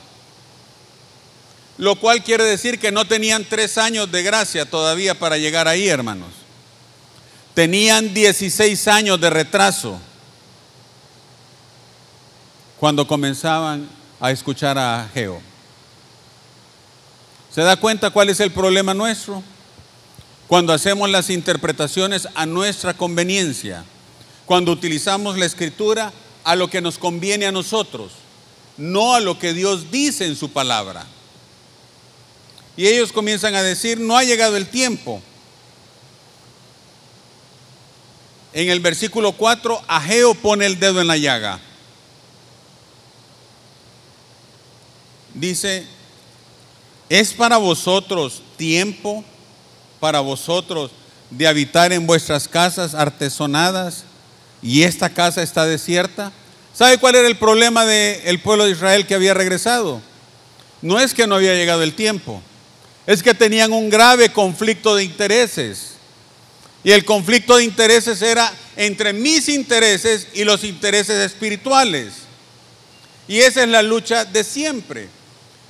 Lo 1.77 1.95
cual 1.95 2.23
quiere 2.23 2.43
decir 2.45 2.79
que 2.79 2.91
no 2.91 3.05
tenían 3.05 3.45
tres 3.45 3.77
años 3.77 4.11
de 4.11 4.23
gracia 4.23 4.65
todavía 4.65 5.17
para 5.17 5.37
llegar 5.37 5.67
ahí, 5.67 5.87
hermanos. 5.87 6.29
Tenían 7.53 8.13
16 8.13 8.87
años 8.87 9.19
de 9.19 9.29
retraso 9.29 9.99
cuando 12.79 13.07
comenzaban 13.07 13.89
a 14.19 14.31
escuchar 14.31 14.77
a 14.77 15.09
Geo. 15.13 15.41
¿Se 17.53 17.61
da 17.61 17.77
cuenta 17.77 18.09
cuál 18.09 18.29
es 18.29 18.39
el 18.41 18.51
problema 18.51 18.93
nuestro? 18.93 19.41
Cuando 20.47 20.73
hacemos 20.73 21.09
las 21.09 21.29
interpretaciones 21.29 22.27
a 22.35 22.45
nuestra 22.45 22.93
conveniencia, 22.93 23.83
cuando 24.45 24.71
utilizamos 24.71 25.37
la 25.37 25.45
escritura 25.45 26.13
a 26.43 26.55
lo 26.55 26.69
que 26.69 26.81
nos 26.81 26.97
conviene 26.97 27.45
a 27.47 27.51
nosotros, 27.51 28.11
no 28.77 29.15
a 29.15 29.19
lo 29.19 29.39
que 29.39 29.53
Dios 29.53 29.89
dice 29.89 30.25
en 30.25 30.35
su 30.35 30.51
palabra. 30.51 31.05
Y 32.77 32.87
ellos 32.87 33.11
comienzan 33.11 33.55
a 33.55 33.63
decir, 33.63 33.99
no 33.99 34.17
ha 34.17 34.23
llegado 34.23 34.57
el 34.57 34.67
tiempo. 34.67 35.21
En 38.53 38.69
el 38.69 38.79
versículo 38.79 39.33
4, 39.33 39.81
Ageo 39.87 40.33
pone 40.33 40.65
el 40.65 40.79
dedo 40.79 41.01
en 41.01 41.07
la 41.07 41.17
llaga. 41.17 41.59
dice, 45.35 45.85
es 47.09 47.33
para 47.33 47.57
vosotros 47.57 48.41
tiempo, 48.57 49.23
para 49.99 50.21
vosotros 50.21 50.91
de 51.29 51.47
habitar 51.47 51.93
en 51.93 52.07
vuestras 52.07 52.47
casas 52.47 52.95
artesonadas 52.95 54.05
y 54.61 54.83
esta 54.83 55.09
casa 55.09 55.43
está 55.43 55.65
desierta. 55.65 56.31
¿Sabe 56.73 56.97
cuál 56.97 57.15
era 57.15 57.27
el 57.27 57.37
problema 57.37 57.85
del 57.85 58.39
pueblo 58.39 58.65
de 58.65 58.71
Israel 58.71 59.05
que 59.05 59.15
había 59.15 59.33
regresado? 59.33 60.01
No 60.81 60.99
es 60.99 61.13
que 61.13 61.27
no 61.27 61.35
había 61.35 61.53
llegado 61.53 61.83
el 61.83 61.93
tiempo, 61.93 62.41
es 63.07 63.21
que 63.21 63.33
tenían 63.33 63.71
un 63.73 63.89
grave 63.89 64.29
conflicto 64.29 64.95
de 64.95 65.03
intereses. 65.03 65.91
Y 66.83 66.91
el 66.91 67.05
conflicto 67.05 67.57
de 67.57 67.63
intereses 67.63 68.21
era 68.21 68.51
entre 68.75 69.13
mis 69.13 69.49
intereses 69.49 70.27
y 70.33 70.43
los 70.43 70.63
intereses 70.63 71.23
espirituales. 71.25 72.13
Y 73.27 73.39
esa 73.39 73.63
es 73.63 73.69
la 73.69 73.81
lucha 73.81 74.25
de 74.25 74.43
siempre. 74.43 75.09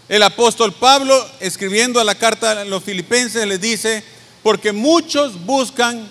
El 0.08 0.24
apóstol 0.24 0.74
Pablo, 0.74 1.26
escribiendo 1.40 2.00
a 2.00 2.04
la 2.04 2.16
carta 2.16 2.62
a 2.62 2.66
los 2.66 2.84
filipenses, 2.84 3.48
les 3.48 3.62
dice, 3.62 4.04
porque 4.44 4.72
muchos 4.72 5.44
buscan 5.46 6.08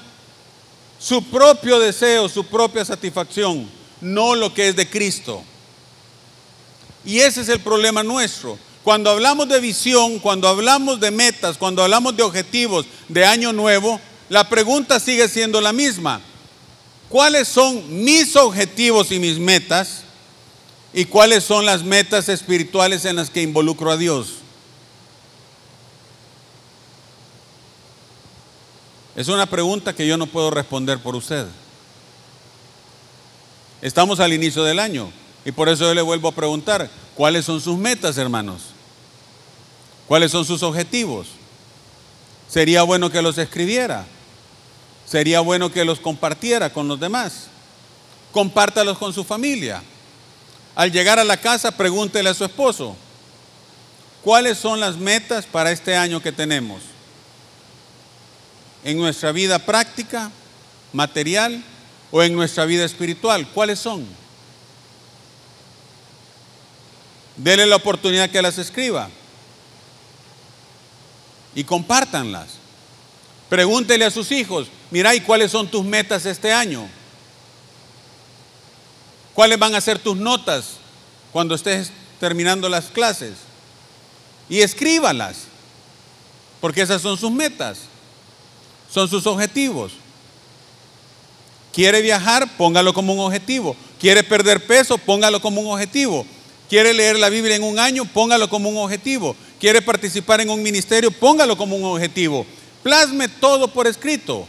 su 0.98 1.22
propio 1.24 1.78
deseo, 1.78 2.28
su 2.28 2.46
propia 2.46 2.84
satisfacción, 2.84 3.70
no 4.00 4.34
lo 4.34 4.52
que 4.52 4.68
es 4.68 4.76
de 4.76 4.88
Cristo. 4.88 5.44
Y 7.04 7.18
ese 7.20 7.42
es 7.42 7.48
el 7.48 7.60
problema 7.60 8.02
nuestro. 8.02 8.58
Cuando 8.84 9.08
hablamos 9.08 9.48
de 9.48 9.60
visión, 9.60 10.18
cuando 10.18 10.46
hablamos 10.46 11.00
de 11.00 11.10
metas, 11.10 11.56
cuando 11.56 11.82
hablamos 11.82 12.14
de 12.14 12.22
objetivos 12.22 12.84
de 13.08 13.24
año 13.24 13.50
nuevo, 13.50 13.98
la 14.28 14.46
pregunta 14.46 15.00
sigue 15.00 15.26
siendo 15.26 15.62
la 15.62 15.72
misma. 15.72 16.20
¿Cuáles 17.08 17.48
son 17.48 18.04
mis 18.04 18.36
objetivos 18.36 19.10
y 19.10 19.18
mis 19.18 19.38
metas? 19.38 20.02
¿Y 20.92 21.06
cuáles 21.06 21.44
son 21.44 21.64
las 21.64 21.82
metas 21.82 22.28
espirituales 22.28 23.06
en 23.06 23.16
las 23.16 23.30
que 23.30 23.40
involucro 23.40 23.90
a 23.90 23.96
Dios? 23.96 24.34
Es 29.16 29.28
una 29.28 29.46
pregunta 29.46 29.94
que 29.94 30.06
yo 30.06 30.18
no 30.18 30.26
puedo 30.26 30.50
responder 30.50 30.98
por 30.98 31.16
usted. 31.16 31.46
Estamos 33.80 34.20
al 34.20 34.34
inicio 34.34 34.62
del 34.62 34.78
año 34.78 35.10
y 35.46 35.52
por 35.52 35.70
eso 35.70 35.84
yo 35.84 35.94
le 35.94 36.02
vuelvo 36.02 36.28
a 36.28 36.32
preguntar, 36.32 36.90
¿cuáles 37.14 37.46
son 37.46 37.62
sus 37.62 37.78
metas, 37.78 38.18
hermanos? 38.18 38.73
¿Cuáles 40.06 40.30
son 40.30 40.44
sus 40.44 40.62
objetivos? 40.62 41.28
Sería 42.48 42.82
bueno 42.82 43.10
que 43.10 43.22
los 43.22 43.38
escribiera. 43.38 44.04
Sería 45.06 45.40
bueno 45.40 45.72
que 45.72 45.84
los 45.84 46.00
compartiera 46.00 46.72
con 46.72 46.88
los 46.88 47.00
demás. 47.00 47.46
Compártalos 48.32 48.98
con 48.98 49.12
su 49.12 49.24
familia. 49.24 49.82
Al 50.74 50.90
llegar 50.90 51.18
a 51.18 51.24
la 51.24 51.36
casa, 51.36 51.70
pregúntele 51.70 52.28
a 52.28 52.34
su 52.34 52.44
esposo, 52.44 52.96
¿cuáles 54.22 54.58
son 54.58 54.80
las 54.80 54.96
metas 54.96 55.46
para 55.46 55.70
este 55.70 55.96
año 55.96 56.20
que 56.20 56.32
tenemos? 56.32 56.82
en 58.84 58.98
nuestra 58.98 59.32
vida 59.32 59.58
práctica, 59.58 60.30
material 60.92 61.64
o 62.10 62.22
en 62.22 62.34
nuestra 62.34 62.66
vida 62.66 62.84
espiritual. 62.84 63.48
¿Cuáles 63.48 63.78
son? 63.78 64.06
Dele 67.36 67.66
la 67.66 67.76
oportunidad 67.76 68.30
que 68.30 68.42
las 68.42 68.58
escriba 68.58 69.08
y 71.54 71.64
compártanlas. 71.64 72.58
Pregúntele 73.48 74.04
a 74.04 74.10
sus 74.10 74.32
hijos, 74.32 74.68
mira, 74.90 75.14
¿y 75.14 75.20
cuáles 75.20 75.50
son 75.50 75.68
tus 75.68 75.84
metas 75.84 76.26
este 76.26 76.52
año? 76.52 76.88
¿Cuáles 79.34 79.58
van 79.58 79.74
a 79.74 79.80
ser 79.80 79.98
tus 79.98 80.16
notas 80.16 80.74
cuando 81.32 81.54
estés 81.54 81.90
terminando 82.20 82.68
las 82.68 82.86
clases? 82.86 83.34
Y 84.48 84.60
escríbalas, 84.60 85.44
porque 86.60 86.82
esas 86.82 87.02
son 87.02 87.16
sus 87.16 87.30
metas 87.30 87.78
son 88.94 89.08
sus 89.08 89.26
objetivos. 89.26 89.92
Quiere 91.72 92.00
viajar, 92.00 92.56
póngalo 92.56 92.94
como 92.94 93.12
un 93.12 93.18
objetivo. 93.18 93.74
Quiere 93.98 94.22
perder 94.22 94.64
peso, 94.64 94.96
póngalo 94.96 95.40
como 95.40 95.60
un 95.60 95.72
objetivo. 95.72 96.24
Quiere 96.68 96.94
leer 96.94 97.18
la 97.18 97.28
Biblia 97.28 97.56
en 97.56 97.64
un 97.64 97.80
año, 97.80 98.04
póngalo 98.04 98.48
como 98.48 98.68
un 98.68 98.76
objetivo. 98.76 99.34
Quiere 99.64 99.80
participar 99.80 100.42
en 100.42 100.50
un 100.50 100.62
ministerio, 100.62 101.10
póngalo 101.10 101.56
como 101.56 101.74
un 101.74 101.84
objetivo. 101.84 102.44
Plasme 102.82 103.28
todo 103.28 103.66
por 103.66 103.86
escrito 103.86 104.46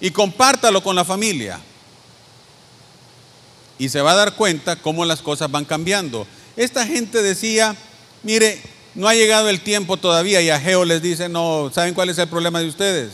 y 0.00 0.10
compártalo 0.10 0.82
con 0.82 0.96
la 0.96 1.04
familia. 1.04 1.60
Y 3.78 3.88
se 3.88 4.00
va 4.00 4.10
a 4.10 4.16
dar 4.16 4.34
cuenta 4.34 4.74
cómo 4.74 5.04
las 5.04 5.22
cosas 5.22 5.48
van 5.52 5.64
cambiando. 5.64 6.26
Esta 6.56 6.84
gente 6.84 7.22
decía, 7.22 7.76
mire, 8.24 8.60
no 8.96 9.06
ha 9.06 9.14
llegado 9.14 9.48
el 9.48 9.60
tiempo 9.60 9.96
todavía 9.96 10.42
y 10.42 10.50
a 10.50 10.58
Geo 10.58 10.84
les 10.84 11.00
dice, 11.00 11.28
no, 11.28 11.70
¿saben 11.72 11.94
cuál 11.94 12.08
es 12.08 12.18
el 12.18 12.26
problema 12.26 12.58
de 12.58 12.66
ustedes? 12.66 13.12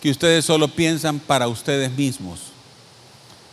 Que 0.00 0.10
ustedes 0.10 0.46
solo 0.46 0.66
piensan 0.68 1.18
para 1.18 1.46
ustedes 1.46 1.90
mismos. 1.90 2.40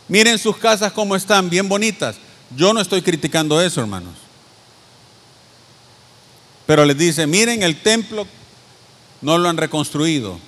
Miren 0.08 0.38
sus 0.38 0.56
casas 0.56 0.92
como 0.92 1.14
están, 1.14 1.50
bien 1.50 1.68
bonitas. 1.68 2.16
Yo 2.56 2.72
no 2.72 2.80
estoy 2.80 3.02
criticando 3.02 3.60
eso, 3.60 3.82
hermanos. 3.82 4.23
Pero 6.66 6.84
les 6.84 6.96
dice, 6.96 7.26
miren 7.26 7.62
el 7.62 7.82
templo, 7.82 8.26
no 9.20 9.38
lo 9.38 9.48
han 9.48 9.56
reconstruido. 9.56 10.38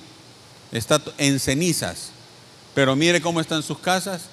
Está 0.71 1.01
en 1.17 1.39
cenizas. 1.39 2.09
Pero 2.73 2.95
mire 2.95 3.21
cómo 3.21 3.41
están 3.41 3.63
sus 3.63 3.79
casas, 3.79 4.23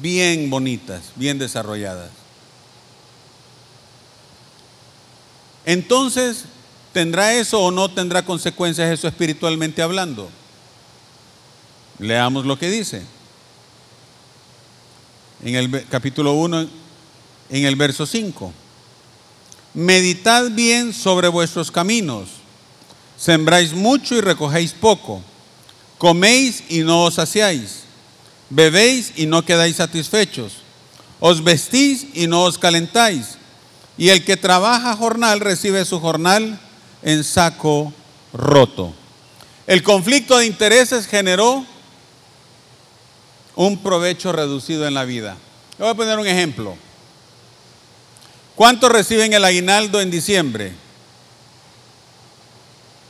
bien 0.00 0.50
bonitas, 0.50 1.12
bien 1.16 1.38
desarrolladas. 1.38 2.10
Entonces, 5.64 6.44
¿tendrá 6.92 7.34
eso 7.34 7.60
o 7.60 7.70
no 7.70 7.90
tendrá 7.90 8.24
consecuencias 8.24 8.90
eso 8.90 9.08
espiritualmente 9.08 9.82
hablando? 9.82 10.30
Leamos 11.98 12.46
lo 12.46 12.58
que 12.58 12.70
dice. 12.70 13.02
En 15.42 15.54
el 15.54 15.86
capítulo 15.88 16.32
1, 16.32 16.66
en 17.50 17.64
el 17.64 17.76
verso 17.76 18.06
5. 18.06 18.52
Meditad 19.74 20.50
bien 20.50 20.92
sobre 20.92 21.28
vuestros 21.28 21.70
caminos. 21.70 22.28
Sembráis 23.16 23.72
mucho 23.72 24.14
y 24.14 24.20
recogéis 24.20 24.72
poco. 24.72 25.22
Coméis 25.98 26.64
y 26.68 26.80
no 26.80 27.04
os 27.04 27.14
saciáis. 27.14 27.80
Bebéis 28.48 29.12
y 29.16 29.26
no 29.26 29.44
quedáis 29.44 29.76
satisfechos. 29.76 30.54
Os 31.20 31.44
vestís 31.44 32.06
y 32.14 32.26
no 32.26 32.44
os 32.44 32.58
calentáis 32.58 33.40
y 34.00 34.08
el 34.08 34.24
que 34.24 34.38
trabaja 34.38 34.96
jornal 34.96 35.40
recibe 35.40 35.84
su 35.84 36.00
jornal 36.00 36.58
en 37.02 37.22
saco 37.22 37.92
roto. 38.32 38.94
El 39.66 39.82
conflicto 39.82 40.38
de 40.38 40.46
intereses 40.46 41.06
generó 41.06 41.66
un 43.56 43.82
provecho 43.82 44.32
reducido 44.32 44.86
en 44.86 44.94
la 44.94 45.04
vida. 45.04 45.36
Le 45.76 45.84
voy 45.84 45.92
a 45.92 45.94
poner 45.94 46.18
un 46.18 46.26
ejemplo. 46.26 46.78
¿Cuántos 48.60 48.92
reciben 48.92 49.32
el 49.32 49.42
aguinaldo 49.42 50.02
en 50.02 50.10
diciembre? 50.10 50.74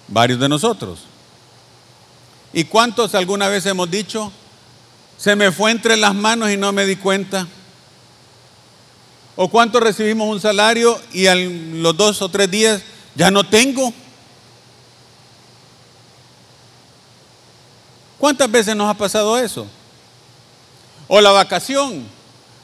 Varios 0.07 0.39
de 0.39 0.49
nosotros. 0.49 1.01
¿Y 2.53 2.63
cuántos 2.63 3.17
alguna 3.17 3.49
vez 3.49 3.67
hemos 3.67 3.91
dicho, 3.91 4.31
se 5.19 5.35
me 5.35 5.51
fue 5.51 5.73
entre 5.73 5.97
las 5.97 6.15
manos 6.15 6.53
y 6.53 6.57
no 6.57 6.71
me 6.71 6.87
di 6.87 6.95
cuenta? 6.95 7.49
¿O 9.35 9.49
cuánto 9.49 9.81
recibimos 9.81 10.29
un 10.29 10.41
salario 10.41 10.97
y 11.13 11.27
a 11.27 11.35
los 11.35 11.97
dos 11.97 12.23
o 12.23 12.29
tres 12.29 12.49
días 12.49 12.83
ya 13.17 13.33
no 13.33 13.43
tengo? 13.43 13.93
¿Cuántas 18.19 18.49
veces 18.49 18.77
nos 18.77 18.89
ha 18.89 18.95
pasado 18.95 19.37
eso? 19.37 19.67
O 21.09 21.21
la 21.21 21.33
vacación. 21.33 22.20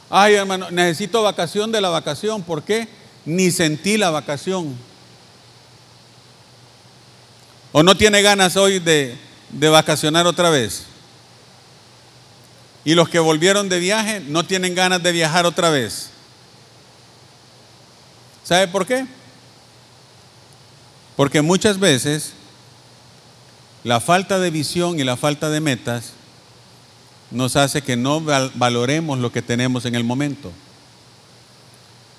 Ay, 0.08 0.34
hermano, 0.34 0.70
necesito 0.70 1.22
vacación 1.22 1.72
de 1.72 1.80
la 1.80 1.88
vacación. 1.88 2.42
¿Por 2.42 2.62
qué? 2.62 2.88
Ni 3.24 3.50
sentí 3.50 3.96
la 3.96 4.10
vacación. 4.10 4.76
¿O 7.72 7.82
no 7.82 7.96
tiene 7.96 8.22
ganas 8.22 8.56
hoy 8.56 8.78
de, 8.78 9.18
de 9.50 9.68
vacacionar 9.68 10.26
otra 10.26 10.50
vez? 10.50 10.84
Y 12.84 12.94
los 12.94 13.08
que 13.08 13.18
volvieron 13.18 13.68
de 13.68 13.80
viaje 13.80 14.20
no 14.20 14.44
tienen 14.44 14.74
ganas 14.74 15.02
de 15.02 15.10
viajar 15.10 15.44
otra 15.44 15.70
vez. 15.70 16.10
¿Sabe 18.44 18.68
por 18.68 18.86
qué? 18.86 19.06
Porque 21.16 21.42
muchas 21.42 21.80
veces 21.80 22.32
la 23.82 24.00
falta 24.00 24.38
de 24.38 24.50
visión 24.50 25.00
y 25.00 25.04
la 25.04 25.16
falta 25.16 25.50
de 25.50 25.60
metas 25.60 26.12
nos 27.36 27.54
hace 27.54 27.82
que 27.82 27.96
no 27.96 28.22
valoremos 28.54 29.18
lo 29.18 29.30
que 29.30 29.42
tenemos 29.42 29.84
en 29.84 29.94
el 29.94 30.04
momento. 30.04 30.50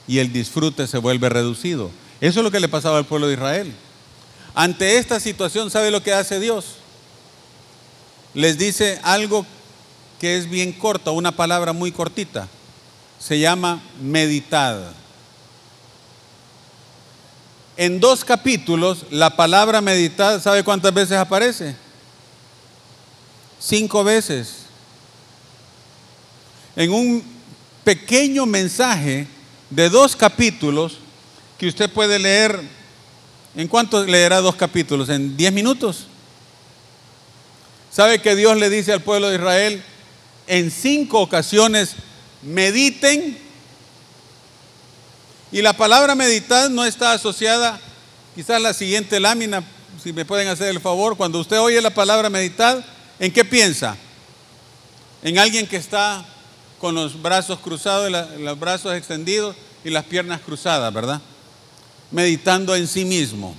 Y 0.07 0.19
el 0.19 0.31
disfrute 0.31 0.87
se 0.87 0.99
vuelve 0.99 1.27
reducido. 1.27 1.89
Eso 2.21 2.39
es 2.39 2.43
lo 2.43 2.51
que 2.51 2.59
le 2.59 2.69
pasaba 2.69 2.99
al 2.99 3.05
pueblo 3.05 3.27
de 3.27 3.33
Israel. 3.33 3.73
Ante 4.53 4.97
esta 4.97 5.19
situación, 5.19 5.71
¿sabe 5.71 5.91
lo 5.91 6.03
que 6.03 6.13
hace 6.13 6.39
Dios? 6.39 6.75
Les 8.35 8.59
dice 8.59 8.99
algo 9.03 9.45
que 10.19 10.37
es 10.37 10.49
bien 10.49 10.71
corto, 10.71 11.13
una 11.13 11.31
palabra 11.31 11.73
muy 11.73 11.91
cortita. 11.91 12.47
Se 13.19 13.39
llama 13.39 13.81
meditar. 13.99 14.93
En 17.75 17.99
dos 17.99 18.23
capítulos, 18.23 19.05
la 19.09 19.35
palabra 19.35 19.81
meditar, 19.81 20.39
¿sabe 20.41 20.63
cuántas 20.63 20.93
veces 20.93 21.17
aparece? 21.17 21.75
Cinco 23.59 24.03
veces. 24.03 24.66
En 26.77 26.93
un 26.93 27.23
pequeño 27.83 28.45
mensaje 28.45 29.27
de 29.69 29.89
dos 29.89 30.15
capítulos 30.15 30.99
que 31.57 31.67
usted 31.67 31.91
puede 31.91 32.19
leer. 32.19 32.61
¿En 33.55 33.67
cuánto 33.67 34.05
leerá 34.05 34.39
dos 34.41 34.55
capítulos? 34.55 35.09
¿En 35.09 35.35
diez 35.35 35.51
minutos? 35.51 36.05
¿Sabe 37.91 38.21
que 38.21 38.35
Dios 38.35 38.55
le 38.57 38.69
dice 38.69 38.93
al 38.93 39.01
pueblo 39.01 39.29
de 39.29 39.37
Israel 39.37 39.83
en 40.45 40.69
cinco 40.69 41.19
ocasiones, 41.19 41.95
mediten 42.43 43.37
y 45.51 45.61
la 45.61 45.73
palabra 45.73 46.13
meditar 46.13 46.69
no 46.69 46.85
está 46.85 47.13
asociada, 47.13 47.79
quizás 48.35 48.61
la 48.61 48.73
siguiente 48.73 49.19
lámina, 49.19 49.63
si 50.03 50.13
me 50.13 50.25
pueden 50.25 50.47
hacer 50.47 50.67
el 50.69 50.79
favor, 50.79 51.17
cuando 51.17 51.39
usted 51.39 51.59
oye 51.59 51.81
la 51.81 51.89
palabra 51.89 52.29
meditar, 52.29 52.85
¿en 53.19 53.31
qué 53.31 53.43
piensa? 53.43 53.97
En 55.23 55.39
alguien 55.39 55.65
que 55.65 55.77
está 55.77 56.25
con 56.79 56.95
los 56.95 57.21
brazos 57.21 57.59
cruzados, 57.59 58.11
los 58.39 58.59
brazos 58.59 58.93
extendidos 58.95 59.55
y 59.83 59.89
las 59.89 60.05
piernas 60.05 60.41
cruzadas, 60.41 60.93
¿verdad? 60.93 61.21
Meditando 62.11 62.75
en 62.75 62.87
sí 62.87 63.05
mismo. 63.05 63.55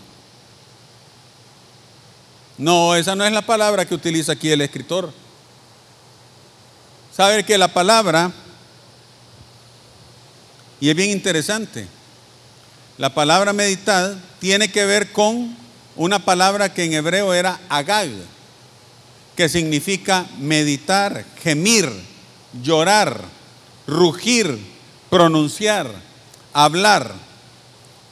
No, 2.57 2.95
esa 2.95 3.15
no 3.15 3.25
es 3.25 3.33
la 3.33 3.43
palabra 3.43 3.87
que 3.87 3.95
utiliza 3.95 4.33
aquí 4.33 4.51
el 4.51 4.61
escritor. 4.61 5.13
Sabe 7.15 7.45
que 7.45 7.59
la 7.59 7.69
palabra, 7.69 8.33
y 10.81 10.89
es 10.89 10.97
bien 10.97 11.11
interesante, 11.11 11.89
la 12.97 13.15
palabra 13.15 13.53
meditar 13.53 14.17
tiene 14.41 14.71
que 14.71 14.85
ver 14.85 15.13
con 15.13 15.57
una 15.97 16.19
palabra 16.25 16.73
que 16.73 16.85
en 16.85 16.95
hebreo 16.95 17.33
era 17.35 17.61
agag, 17.69 18.11
que 19.37 19.49
significa 19.49 20.27
meditar, 20.39 21.25
gemir, 21.43 21.89
llorar, 22.63 23.23
rugir, 23.87 24.59
pronunciar, 25.11 25.91
hablar. 26.53 27.15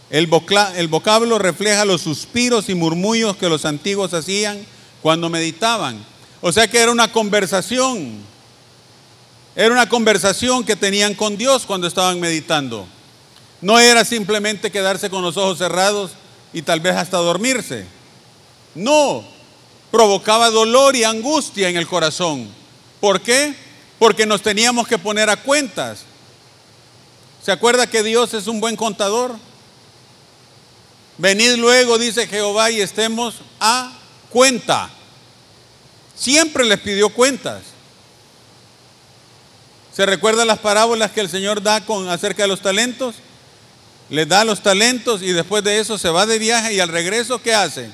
El, 0.09 0.26
vocablo 0.26 1.39
refleja 1.39 1.84
los 1.84 2.03
suspiros 2.03 2.68
y 2.68 2.74
murmullos 2.74 3.37
que 3.37 3.49
los 3.49 3.64
antiguos 3.64 4.14
hacían 4.14 4.64
cuando 5.03 5.28
meditaban. 5.28 6.05
O 6.41 6.53
sea 6.53 6.68
que 6.68 6.78
era 6.78 6.93
una 6.93 7.11
conversación. 7.11 8.24
Era 9.57 9.72
una 9.72 9.89
conversación 9.89 10.64
que 10.64 10.76
tenían 10.76 11.14
con 11.14 11.37
Dios 11.37 11.64
cuando 11.66 11.87
estaban 11.87 12.20
meditando. 12.20 12.87
No 13.61 13.78
era 13.78 14.05
simplemente 14.05 14.70
quedarse 14.70 15.09
con 15.09 15.22
los 15.22 15.37
ojos 15.37 15.59
cerrados 15.59 16.12
y 16.53 16.62
tal 16.62 16.80
vez 16.80 16.95
hasta 16.95 17.16
dormirse. 17.16 17.87
No, 18.74 19.24
provocaba 19.91 20.51
dolor 20.51 20.95
y 20.95 21.05
angustia 21.05 21.68
en 21.68 21.76
el 21.76 21.87
corazón. 21.87 22.49
¿Por 23.01 23.22
qué? 23.22 23.55
Porque 23.99 24.26
nos 24.26 24.42
teníamos 24.42 24.86
que 24.86 24.99
poner 24.99 25.30
a 25.30 25.36
cuentas. 25.36 26.01
¿Se 27.42 27.53
acuerda 27.53 27.86
que 27.86 28.03
Dios 28.03 28.34
es 28.34 28.47
un 28.47 28.61
buen 28.61 28.76
contador? 28.76 29.36
Venid 31.18 31.55
luego, 31.57 31.99
dice 31.99 32.26
Jehová, 32.26 32.70
y 32.70 32.80
estemos 32.80 33.36
a 33.61 33.92
cuenta. 34.30 34.90
Siempre 36.14 36.64
les 36.64 36.80
pidió 36.80 37.09
cuentas. 37.09 37.62
¿Se 39.94 40.05
recuerdan 40.05 40.47
las 40.47 40.59
parábolas 40.59 41.12
que 41.12 41.20
el 41.20 41.30
Señor 41.30 41.62
da 41.62 41.80
con 41.80 42.09
acerca 42.09 42.42
de 42.42 42.49
los 42.49 42.61
talentos? 42.61 43.14
Les 44.11 44.28
da 44.28 44.44
los 44.44 44.62
talentos 44.62 45.22
y 45.22 45.32
después 45.32 45.64
de 45.64 45.80
eso 45.80 45.97
se 45.97 46.11
va 46.11 46.26
de 46.26 46.38
viaje 46.38 46.74
y 46.74 46.80
al 46.80 46.90
regreso 46.90 47.40
¿qué 47.40 47.55
hace? 47.55 47.90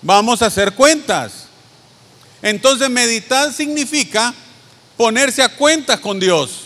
Vamos 0.00 0.42
a 0.42 0.46
hacer 0.46 0.74
cuentas. 0.74 1.46
Entonces 2.40 2.88
meditar 2.88 3.52
significa 3.52 4.32
ponerse 4.98 5.42
a 5.42 5.48
cuentas 5.48 6.00
con 6.00 6.20
Dios. 6.20 6.64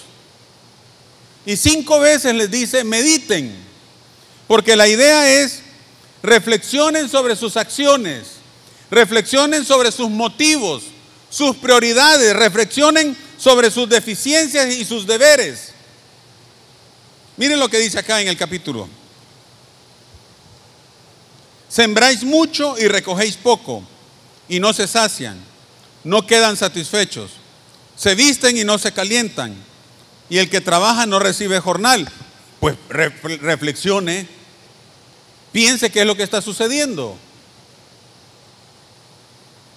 Y 1.45 1.57
cinco 1.57 2.01
veces 2.01 2.35
les 2.35 2.51
dice, 2.51 2.83
mediten, 2.83 3.55
porque 4.49 4.75
la 4.75 4.89
idea 4.89 5.31
es, 5.31 5.61
reflexionen 6.23 7.09
sobre 7.09 7.37
sus 7.37 7.57
acciones, 7.57 8.39
reflexionen 8.91 9.65
sobre 9.65 9.93
sus 9.93 10.09
motivos, 10.09 10.85
sus 11.31 11.57
prioridades, 11.57 12.35
reflexionen 12.35 13.17
sobre 13.37 13.71
sus 13.71 13.89
deficiencias 13.89 14.75
y 14.75 14.85
sus 14.85 15.07
deberes. 15.07 15.73
Miren 17.37 17.61
lo 17.61 17.69
que 17.69 17.79
dice 17.79 17.99
acá 17.99 18.21
en 18.21 18.29
el 18.29 18.37
capítulo. 18.37 18.89
Sembráis 21.69 22.25
mucho 22.25 22.77
y 22.79 22.89
recogéis 22.89 23.37
poco, 23.37 23.83
y 24.49 24.59
no 24.59 24.73
se 24.73 24.87
sacian, 24.87 25.39
no 26.05 26.27
quedan 26.27 26.57
satisfechos 26.57 27.42
se 28.03 28.17
visten 28.17 28.57
y 28.57 28.65
no 28.65 28.79
se 28.79 28.91
calientan. 28.91 29.55
Y 30.29 30.39
el 30.39 30.51
que 30.51 30.61
trabaja 30.61 31.07
no 31.07 31.21
recibe 31.21 31.61
jornal. 31.61 32.11
Pues 32.59 32.77
reflexione, 32.89 34.27
piense 35.53 35.91
qué 35.91 36.01
es 36.01 36.07
lo 36.07 36.17
que 36.17 36.25
está 36.25 36.43
sucediendo. 36.43 37.17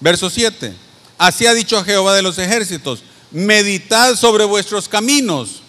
Verso 0.00 0.28
7. 0.28 0.74
Así 1.18 1.46
ha 1.46 1.54
dicho 1.54 1.84
Jehová 1.84 2.16
de 2.16 2.22
los 2.22 2.38
ejércitos, 2.38 3.04
meditad 3.30 4.16
sobre 4.16 4.44
vuestros 4.44 4.88
caminos, 4.88 5.62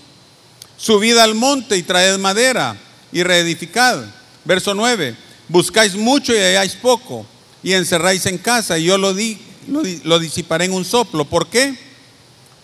subid 0.78 1.18
al 1.18 1.36
monte 1.36 1.78
y 1.78 1.84
traed 1.84 2.18
madera 2.18 2.76
y 3.12 3.22
reedificad. 3.22 4.04
Verso 4.46 4.74
9. 4.74 5.16
Buscáis 5.48 5.96
mucho 5.96 6.34
y 6.34 6.40
halláis 6.40 6.74
poco, 6.74 7.24
y 7.62 7.74
encerráis 7.74 8.26
en 8.26 8.40
casa, 8.40 8.80
y 8.80 8.86
yo 8.86 8.98
lo, 8.98 9.14
di, 9.14 9.38
lo, 9.68 9.84
lo 10.04 10.18
disiparé 10.18 10.66
en 10.66 10.74
un 10.74 10.86
soplo. 10.86 11.24
¿Por 11.26 11.48
qué? 11.50 11.87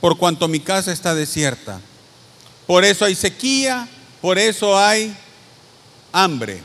Por 0.04 0.18
cuanto 0.18 0.50
mi 0.50 0.60
casa 0.60 0.92
está 0.92 1.16
desierta. 1.16 1.80
Por 2.68 2.84
eso 2.84 3.06
hay 3.06 3.16
sequía, 3.16 3.88
por 4.22 4.38
eso 4.38 4.78
hay 4.78 5.16
hambre. 6.12 6.62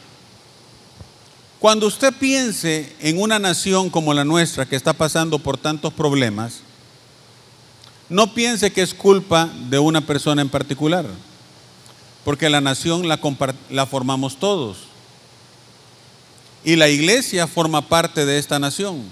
Cuando 1.61 1.87
usted 1.87 2.13
piense 2.15 2.97
en 2.99 3.23
una 3.23 3.39
nación 3.39 3.91
como 3.91 4.13
la 4.13 4.25
nuestra 4.25 4.67
que 4.67 4.75
está 4.75 4.93
pasando 4.93 5.39
por 5.39 5.57
tantos 5.57 5.93
problemas, 5.93 6.63
no 8.09 8.35
piense 8.35 8.73
que 8.73 8.83
es 8.83 8.93
culpa 8.93 9.49
de 9.71 9.79
una 9.79 10.01
persona 10.01 10.43
en 10.43 10.49
particular, 10.49 11.07
porque 12.25 12.51
la 12.51 12.61
nación 12.61 13.07
la, 13.07 13.21
la, 13.71 13.87
formamos 13.87 14.41
todos. 14.41 14.79
Y 16.65 16.75
la 16.75 16.89
iglesia 16.89 17.47
forma 17.47 17.83
parte 17.83 18.27
de 18.27 18.37
esta 18.37 18.59
nación. 18.59 19.05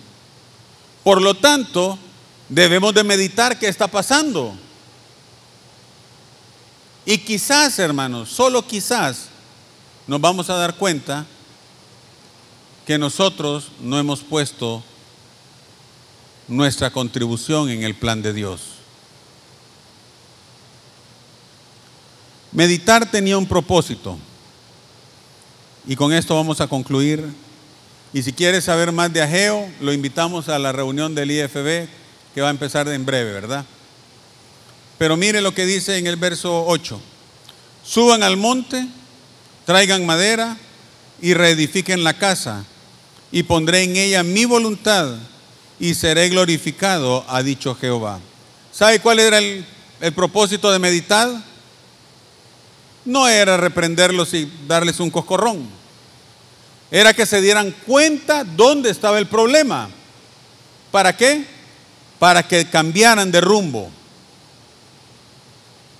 Por 1.04 1.22
lo 1.22 1.34
tanto, 1.34 1.96
debemos 2.48 2.94
de 2.94 3.04
meditar 3.04 3.58
qué 3.58 3.68
está 3.68 3.86
pasando. 3.86 4.54
Y 7.04 7.18
quizás, 7.18 7.78
hermanos, 7.78 8.28
solo 8.30 8.66
quizás 8.66 9.28
nos 10.06 10.20
vamos 10.20 10.50
a 10.50 10.56
dar 10.56 10.76
cuenta 10.76 11.26
que 12.84 12.98
nosotros 12.98 13.68
no 13.80 13.98
hemos 13.98 14.20
puesto 14.20 14.82
nuestra 16.48 16.90
contribución 16.90 17.70
en 17.70 17.82
el 17.82 17.94
plan 17.94 18.22
de 18.22 18.32
Dios. 18.32 18.60
Meditar 22.52 23.10
tenía 23.10 23.36
un 23.36 23.46
propósito. 23.46 24.18
Y 25.86 25.94
con 25.94 26.12
esto 26.12 26.34
vamos 26.34 26.60
a 26.60 26.68
concluir. 26.68 27.24
Y 28.12 28.22
si 28.22 28.32
quieres 28.32 28.64
saber 28.64 28.92
más 28.92 29.12
de 29.12 29.22
Ageo, 29.22 29.68
lo 29.80 29.92
invitamos 29.92 30.48
a 30.48 30.58
la 30.58 30.72
reunión 30.72 31.14
del 31.14 31.30
IFB 31.30 31.88
que 32.36 32.42
va 32.42 32.48
a 32.48 32.50
empezar 32.50 32.86
en 32.88 33.06
breve, 33.06 33.32
¿verdad? 33.32 33.64
Pero 34.98 35.16
mire 35.16 35.40
lo 35.40 35.54
que 35.54 35.64
dice 35.64 35.96
en 35.96 36.06
el 36.06 36.16
verso 36.16 36.66
8. 36.66 37.00
Suban 37.82 38.22
al 38.22 38.36
monte, 38.36 38.86
traigan 39.64 40.04
madera 40.04 40.58
y 41.22 41.32
reedifiquen 41.32 42.04
la 42.04 42.18
casa, 42.18 42.66
y 43.32 43.44
pondré 43.44 43.84
en 43.84 43.96
ella 43.96 44.22
mi 44.22 44.44
voluntad 44.44 45.14
y 45.80 45.94
seré 45.94 46.28
glorificado, 46.28 47.24
ha 47.26 47.42
dicho 47.42 47.74
Jehová. 47.74 48.20
¿Sabe 48.70 49.00
cuál 49.00 49.18
era 49.20 49.38
el, 49.38 49.64
el 50.02 50.12
propósito 50.12 50.70
de 50.70 50.78
meditar? 50.78 51.30
No 53.06 53.28
era 53.28 53.56
reprenderlos 53.56 54.34
y 54.34 54.52
darles 54.68 55.00
un 55.00 55.08
coscorrón. 55.08 55.66
Era 56.90 57.14
que 57.14 57.24
se 57.24 57.40
dieran 57.40 57.74
cuenta 57.86 58.44
dónde 58.44 58.90
estaba 58.90 59.18
el 59.18 59.26
problema. 59.26 59.88
¿Para 60.92 61.16
qué? 61.16 61.55
Para 62.18 62.46
que 62.46 62.68
cambiaran 62.68 63.30
de 63.30 63.40
rumbo. 63.40 63.90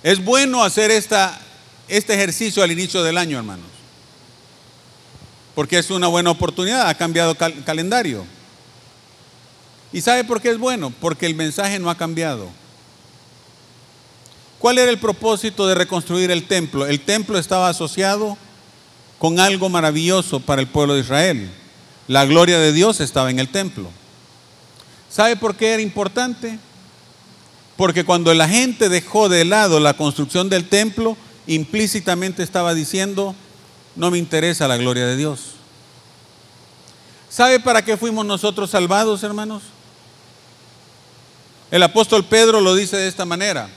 Es 0.02 0.24
bueno 0.24 0.62
hacer 0.62 0.90
esta, 0.90 1.38
este 1.88 2.14
ejercicio 2.14 2.62
al 2.62 2.70
inicio 2.70 3.02
del 3.02 3.18
año, 3.18 3.38
hermanos, 3.38 3.66
porque 5.54 5.78
es 5.78 5.90
una 5.90 6.06
buena 6.06 6.30
oportunidad, 6.30 6.88
ha 6.88 6.94
cambiado 6.94 7.36
el 7.38 7.64
calendario. 7.64 8.24
¿Y 9.92 10.00
sabe 10.00 10.24
por 10.24 10.40
qué 10.40 10.50
es 10.50 10.58
bueno? 10.58 10.92
Porque 11.00 11.26
el 11.26 11.34
mensaje 11.34 11.78
no 11.78 11.90
ha 11.90 11.96
cambiado. 11.96 12.48
¿Cuál 14.58 14.78
era 14.78 14.90
el 14.90 14.98
propósito 14.98 15.66
de 15.66 15.74
reconstruir 15.74 16.30
el 16.30 16.46
templo? 16.46 16.86
El 16.86 17.00
templo 17.00 17.38
estaba 17.38 17.68
asociado 17.68 18.36
con 19.18 19.38
algo 19.38 19.68
maravilloso 19.68 20.40
para 20.40 20.60
el 20.60 20.68
pueblo 20.68 20.94
de 20.94 21.00
Israel. 21.00 21.50
La 22.08 22.24
gloria 22.24 22.58
de 22.58 22.72
Dios 22.72 23.00
estaba 23.00 23.30
en 23.30 23.38
el 23.38 23.48
templo. 23.48 23.90
¿Sabe 25.16 25.34
por 25.34 25.56
qué 25.56 25.72
era 25.72 25.80
importante? 25.80 26.58
Porque 27.78 28.04
cuando 28.04 28.34
la 28.34 28.46
gente 28.46 28.90
dejó 28.90 29.30
de 29.30 29.46
lado 29.46 29.80
la 29.80 29.94
construcción 29.94 30.50
del 30.50 30.68
templo, 30.68 31.16
implícitamente 31.46 32.42
estaba 32.42 32.74
diciendo, 32.74 33.34
no 33.94 34.10
me 34.10 34.18
interesa 34.18 34.68
la 34.68 34.76
gloria 34.76 35.06
de 35.06 35.16
Dios. 35.16 35.52
¿Sabe 37.30 37.60
para 37.60 37.82
qué 37.82 37.96
fuimos 37.96 38.26
nosotros 38.26 38.68
salvados, 38.68 39.22
hermanos? 39.22 39.62
El 41.70 41.82
apóstol 41.82 42.22
Pedro 42.22 42.60
lo 42.60 42.74
dice 42.74 42.98
de 42.98 43.08
esta 43.08 43.24
manera. 43.24 43.70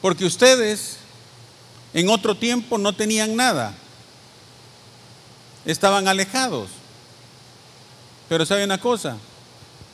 Porque 0.00 0.24
ustedes 0.24 0.96
en 1.92 2.08
otro 2.08 2.34
tiempo 2.34 2.78
no 2.78 2.94
tenían 2.94 3.36
nada. 3.36 3.74
Estaban 5.66 6.08
alejados. 6.08 6.70
Pero 8.30 8.46
sabe 8.46 8.64
una 8.64 8.78
cosa, 8.80 9.18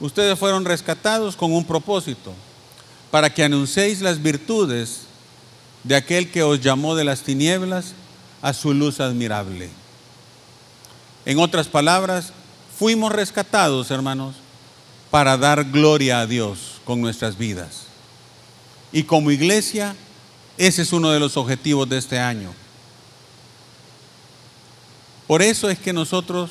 Ustedes 0.01 0.39
fueron 0.39 0.65
rescatados 0.65 1.37
con 1.37 1.53
un 1.53 1.65
propósito, 1.65 2.33
para 3.11 3.33
que 3.33 3.45
anunciéis 3.45 4.01
las 4.01 4.23
virtudes 4.23 5.03
de 5.85 5.97
aquel 5.97 6.31
que 6.31 6.43
os 6.43 6.61
llamó 6.61 6.95
de 6.95 7.05
las 7.05 7.23
tinieblas 7.23 7.93
a 8.43 8.53
su 8.53 8.73
luz 8.73 9.01
admirable. 9.01 9.69
En 11.27 11.39
otras 11.39 11.69
palabras, 11.69 12.33
fuimos 12.79 13.13
rescatados, 13.13 13.91
hermanos, 13.91 14.37
para 15.11 15.37
dar 15.37 15.65
gloria 15.65 16.21
a 16.21 16.27
Dios 16.27 16.81
con 16.85 17.01
nuestras 17.01 17.37
vidas. 17.37 17.83
Y 18.93 19.03
como 19.03 19.31
iglesia, 19.31 19.95
ese 20.57 20.83
es 20.83 20.93
uno 20.93 21.11
de 21.11 21.21
los 21.21 21.37
objetivos 21.37 21.89
de 21.89 21.99
este 21.99 22.19
año. 22.19 22.53
Por 25.27 25.43
eso 25.43 25.69
es 25.69 25.79
que 25.79 25.93
nosotros 25.93 26.51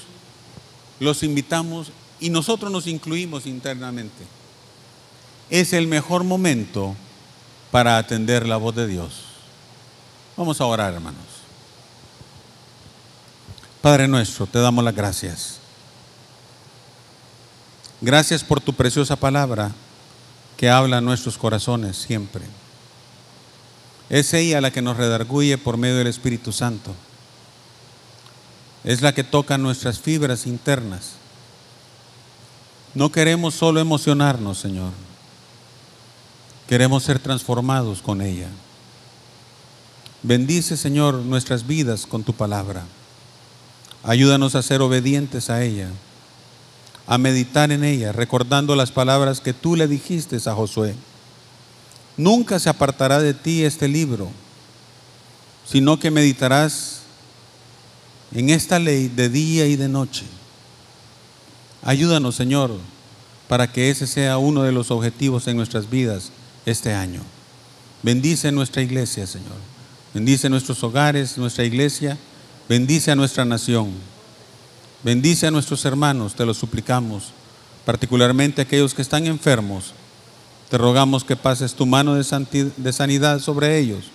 los 1.00 1.24
invitamos 1.24 1.92
y 2.20 2.30
nosotros 2.30 2.72
nos 2.72 2.88
incluimos 2.88 3.46
internamente. 3.46 4.26
Es 5.50 5.74
el 5.74 5.88
mejor 5.88 6.24
momento 6.24 6.96
para 7.72 7.98
atender 7.98 8.48
la 8.48 8.58
voz 8.58 8.76
de 8.76 8.88
Dios. 8.88 9.24
Vamos 10.38 10.62
a 10.62 10.66
orar, 10.66 10.94
hermanos. 10.94 11.24
Padre 13.82 14.08
nuestro, 14.08 14.46
te 14.46 14.60
damos 14.60 14.84
las 14.84 14.96
gracias. 14.96 15.60
Gracias 18.02 18.44
por 18.44 18.62
tu 18.62 18.74
preciosa 18.74 19.16
palabra 19.16 19.72
que 20.58 20.70
habla 20.70 20.98
a 20.98 21.02
nuestros 21.02 21.38
corazones 21.38 21.98
siempre. 21.98 22.44
Es 24.10 24.34
ella 24.34 24.62
la 24.62 24.72
que 24.72 24.82
nos 24.82 24.98
redarguye 24.98 25.58
por 25.58 25.78
medio 25.78 25.98
del 25.98 26.08
Espíritu 26.08 26.52
Santo. 26.52 26.94
Es 28.84 29.02
la 29.02 29.14
que 29.14 29.24
toca 29.24 29.58
nuestras 29.58 30.00
fibras 30.00 30.48
internas. 30.48 31.14
No 32.96 33.12
queremos 33.12 33.54
solo 33.54 33.80
emocionarnos, 33.80 34.58
Señor. 34.58 34.92
Queremos 36.68 37.04
ser 37.04 37.20
transformados 37.20 38.02
con 38.02 38.22
ella. 38.22 38.48
Bendice, 40.22 40.76
Señor, 40.76 41.16
nuestras 41.16 41.66
vidas 41.66 42.06
con 42.06 42.24
tu 42.24 42.34
palabra. 42.34 42.84
Ayúdanos 44.04 44.56
a 44.56 44.62
ser 44.62 44.82
obedientes 44.82 45.50
a 45.50 45.64
ella, 45.64 45.90
a 47.08 47.18
meditar 47.18 47.72
en 47.72 47.84
ella, 47.84 48.12
recordando 48.12 48.76
las 48.76 48.92
palabras 48.92 49.40
que 49.40 49.54
tú 49.54 49.76
le 49.76 49.88
dijiste 49.88 50.38
a 50.46 50.54
Josué. 50.54 50.96
Nunca 52.18 52.60
se 52.60 52.70
apartará 52.70 53.20
de 53.20 53.34
ti 53.34 53.64
este 53.64 53.88
libro, 53.88 54.30
sino 55.66 56.00
que 56.00 56.12
meditarás 56.12 57.02
en 58.32 58.50
esta 58.50 58.80
ley 58.80 59.08
de 59.08 59.30
día 59.30 59.68
y 59.68 59.76
de 59.76 59.88
noche. 59.88 60.26
Ayúdanos, 61.82 62.36
Señor, 62.36 62.72
para 63.48 63.72
que 63.72 63.90
ese 63.90 64.06
sea 64.06 64.38
uno 64.38 64.64
de 64.64 64.72
los 64.72 64.92
objetivos 64.92 65.48
en 65.48 65.56
nuestras 65.56 65.90
vidas 65.90 66.32
este 66.66 66.94
año. 66.94 67.22
Bendice 68.04 68.52
nuestra 68.52 68.82
iglesia, 68.82 69.26
Señor. 69.26 69.56
Bendice 70.14 70.50
nuestros 70.50 70.84
hogares, 70.84 71.38
nuestra 71.38 71.64
iglesia. 71.64 72.18
Bendice 72.68 73.12
a 73.12 73.16
nuestra 73.16 73.46
nación. 73.46 73.92
Bendice 75.04 75.48
a 75.48 75.52
nuestros 75.52 75.86
hermanos, 75.86 76.36
te 76.36 76.46
lo 76.46 76.54
suplicamos, 76.54 77.32
particularmente 77.86 78.62
aquellos 78.62 78.94
que 78.94 79.02
están 79.02 79.26
enfermos. 79.28 79.94
Te 80.70 80.78
rogamos 80.78 81.24
que 81.24 81.38
pases 81.38 81.74
tu 81.74 81.86
mano 81.86 82.16
de 82.16 82.94
sanidad 82.94 83.40
sobre 83.40 83.80
ellos, 83.80 84.06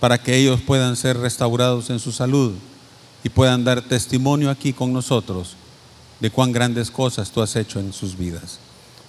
para 0.00 0.16
que 0.16 0.36
ellos 0.36 0.60
puedan 0.62 0.96
ser 0.96 1.18
restaurados 1.18 1.90
en 1.90 1.98
su 1.98 2.10
salud 2.10 2.54
y 3.22 3.28
puedan 3.28 3.64
dar 3.64 3.82
testimonio 3.82 4.50
aquí 4.50 4.72
con 4.72 4.94
nosotros 4.94 5.56
de 6.20 6.30
cuán 6.30 6.52
grandes 6.52 6.90
cosas 6.90 7.30
tú 7.30 7.42
has 7.42 7.54
hecho 7.56 7.80
en 7.80 7.92
sus 7.92 8.16
vidas. 8.16 8.58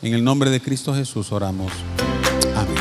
En 0.01 0.13
el 0.13 0.23
nombre 0.23 0.49
de 0.49 0.61
Cristo 0.61 0.93
Jesús 0.93 1.31
oramos. 1.31 1.71
Amén. 2.55 2.77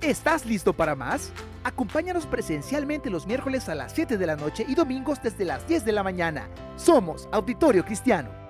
¿Estás 0.00 0.44
listo 0.44 0.72
para 0.72 0.94
más? 0.94 1.32
Acompáñanos 1.64 2.26
presencialmente 2.26 3.08
los 3.08 3.26
miércoles 3.26 3.68
a 3.68 3.74
las 3.74 3.92
7 3.94 4.18
de 4.18 4.26
la 4.26 4.36
noche 4.36 4.66
y 4.68 4.74
domingos 4.74 5.18
desde 5.22 5.44
las 5.44 5.66
10 5.66 5.84
de 5.84 5.92
la 5.92 6.02
mañana. 6.02 6.48
Somos 6.76 7.26
Auditorio 7.32 7.84
Cristiano. 7.84 8.43